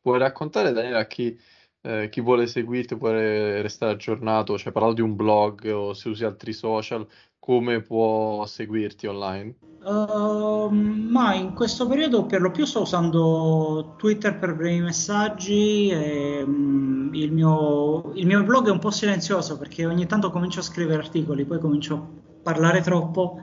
puoi 0.00 0.18
raccontare, 0.18 0.72
Daniele, 0.72 0.98
a 0.98 1.06
chi, 1.06 1.38
eh, 1.86 2.08
chi 2.08 2.20
vuole 2.20 2.48
seguirti, 2.48 2.96
vuole 2.96 3.62
restare 3.62 3.92
aggiornato, 3.92 4.58
cioè 4.58 4.72
parlando 4.72 4.96
di 4.96 5.02
un 5.02 5.14
blog 5.14 5.72
o 5.72 5.94
se 5.94 6.08
usi 6.08 6.24
altri 6.24 6.52
social, 6.52 7.06
come 7.38 7.80
può 7.80 8.44
seguirti 8.44 9.06
online? 9.06 9.54
Uh, 9.84 10.68
ma 10.68 11.34
in 11.34 11.54
questo 11.54 11.86
periodo 11.86 12.26
per 12.26 12.40
lo 12.40 12.50
più 12.50 12.64
sto 12.64 12.80
usando 12.80 13.94
Twitter 13.96 14.36
per 14.36 14.56
brevi 14.56 14.80
messaggi 14.80 15.88
e 15.90 16.42
um, 16.44 17.10
il, 17.12 17.30
mio, 17.30 18.12
il, 18.14 18.26
mio, 18.26 18.42
blog 18.42 18.66
è 18.66 18.72
un 18.72 18.80
po' 18.80 18.90
silenzioso 18.90 19.56
perché 19.56 19.86
ogni 19.86 20.06
tanto 20.06 20.32
comincio 20.32 20.58
a 20.58 20.64
scrivere 20.64 21.02
articoli, 21.02 21.44
poi 21.44 21.60
comincio 21.60 21.94
a 21.94 22.40
parlare 22.42 22.80
troppo 22.80 23.40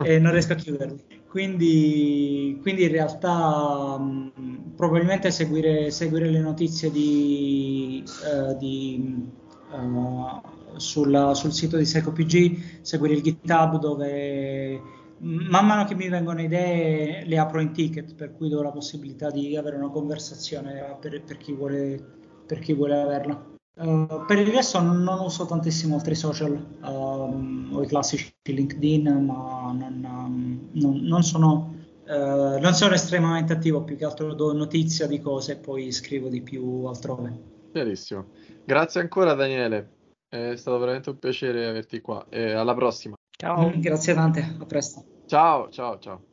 e 0.00 0.20
non 0.20 0.30
riesco 0.30 0.52
a 0.52 0.56
chiuderli. 0.56 1.19
Quindi, 1.30 2.58
quindi 2.60 2.82
in 2.82 2.90
realtà 2.90 3.94
um, 3.96 4.72
probabilmente 4.74 5.30
seguire, 5.30 5.92
seguire, 5.92 6.28
le 6.28 6.40
notizie 6.40 6.90
di, 6.90 8.02
uh, 8.04 8.56
di 8.58 9.28
uh, 9.70 10.76
sulla, 10.76 11.32
sul 11.34 11.52
sito 11.52 11.76
di 11.76 11.84
SecoPG, 11.84 12.80
seguire 12.80 13.14
il 13.14 13.22
GitHub 13.22 13.78
dove 13.78 14.80
man 15.18 15.66
mano 15.66 15.84
che 15.84 15.94
mi 15.94 16.08
vengono 16.08 16.42
idee 16.42 17.24
le 17.24 17.38
apro 17.38 17.60
in 17.60 17.70
ticket, 17.70 18.16
per 18.16 18.34
cui 18.34 18.48
do 18.48 18.60
la 18.60 18.72
possibilità 18.72 19.30
di 19.30 19.56
avere 19.56 19.76
una 19.76 19.90
conversazione 19.90 20.96
per, 20.98 21.22
per, 21.22 21.36
chi, 21.36 21.52
vuole, 21.52 22.02
per 22.44 22.58
chi, 22.58 22.72
vuole, 22.72 23.00
averla. 23.00 23.49
Uh, 23.80 24.26
per 24.26 24.38
il 24.38 24.48
resto 24.48 24.78
non 24.78 25.06
uso 25.20 25.46
tantissimo 25.46 25.94
altri 25.94 26.14
social, 26.14 26.52
um, 26.82 27.70
ho 27.72 27.82
i 27.82 27.86
classici 27.86 28.30
LinkedIn, 28.42 29.24
ma 29.24 29.72
non, 29.72 30.04
um, 30.04 30.68
non, 30.72 30.98
non, 31.00 31.22
sono, 31.22 31.74
uh, 32.06 32.60
non, 32.60 32.74
sono, 32.74 32.92
estremamente 32.92 33.54
attivo, 33.54 33.82
più 33.82 33.96
che 33.96 34.04
altro 34.04 34.34
do 34.34 34.52
notizia 34.52 35.06
di 35.06 35.18
cose 35.18 35.52
e 35.52 35.56
poi 35.56 35.90
scrivo 35.92 36.28
di 36.28 36.42
più 36.42 36.84
altrove. 36.84 37.32
Chiarissimo. 37.72 38.26
Grazie 38.66 39.00
ancora 39.00 39.32
Daniele. 39.32 39.98
È 40.28 40.54
stato 40.56 40.78
veramente 40.78 41.08
un 41.08 41.18
piacere 41.18 41.66
averti 41.66 42.02
qua 42.02 42.26
e 42.28 42.52
alla 42.52 42.74
prossima. 42.74 43.16
Ciao. 43.30 43.68
Mm, 43.68 43.80
grazie 43.80 44.12
tante, 44.12 44.56
a 44.60 44.64
presto. 44.66 45.02
Ciao, 45.24 45.70
ciao, 45.70 45.98
ciao. 45.98 46.29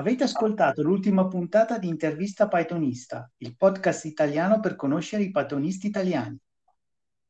Avete 0.00 0.24
ascoltato 0.24 0.82
l'ultima 0.82 1.28
puntata 1.28 1.76
di 1.76 1.86
Intervista 1.86 2.48
Pythonista, 2.48 3.30
il 3.36 3.54
podcast 3.54 4.06
italiano 4.06 4.58
per 4.58 4.74
conoscere 4.74 5.24
i 5.24 5.30
pythonisti 5.30 5.88
italiani. 5.88 6.38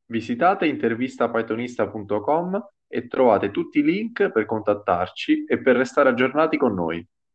Visitate 0.04 0.66
intervistapythonista.com 0.66 2.68
e 2.87 3.09
trovate 3.09 3.50
tutti 3.50 3.80
i 3.80 3.83
link 3.83 4.30
per 4.30 4.46
contattarci 4.46 5.46
e 5.46 5.61
per 5.61 5.74
restare 5.74 6.11
aggiornati 6.11 6.56
con 6.56 6.74
noi. 6.74 7.04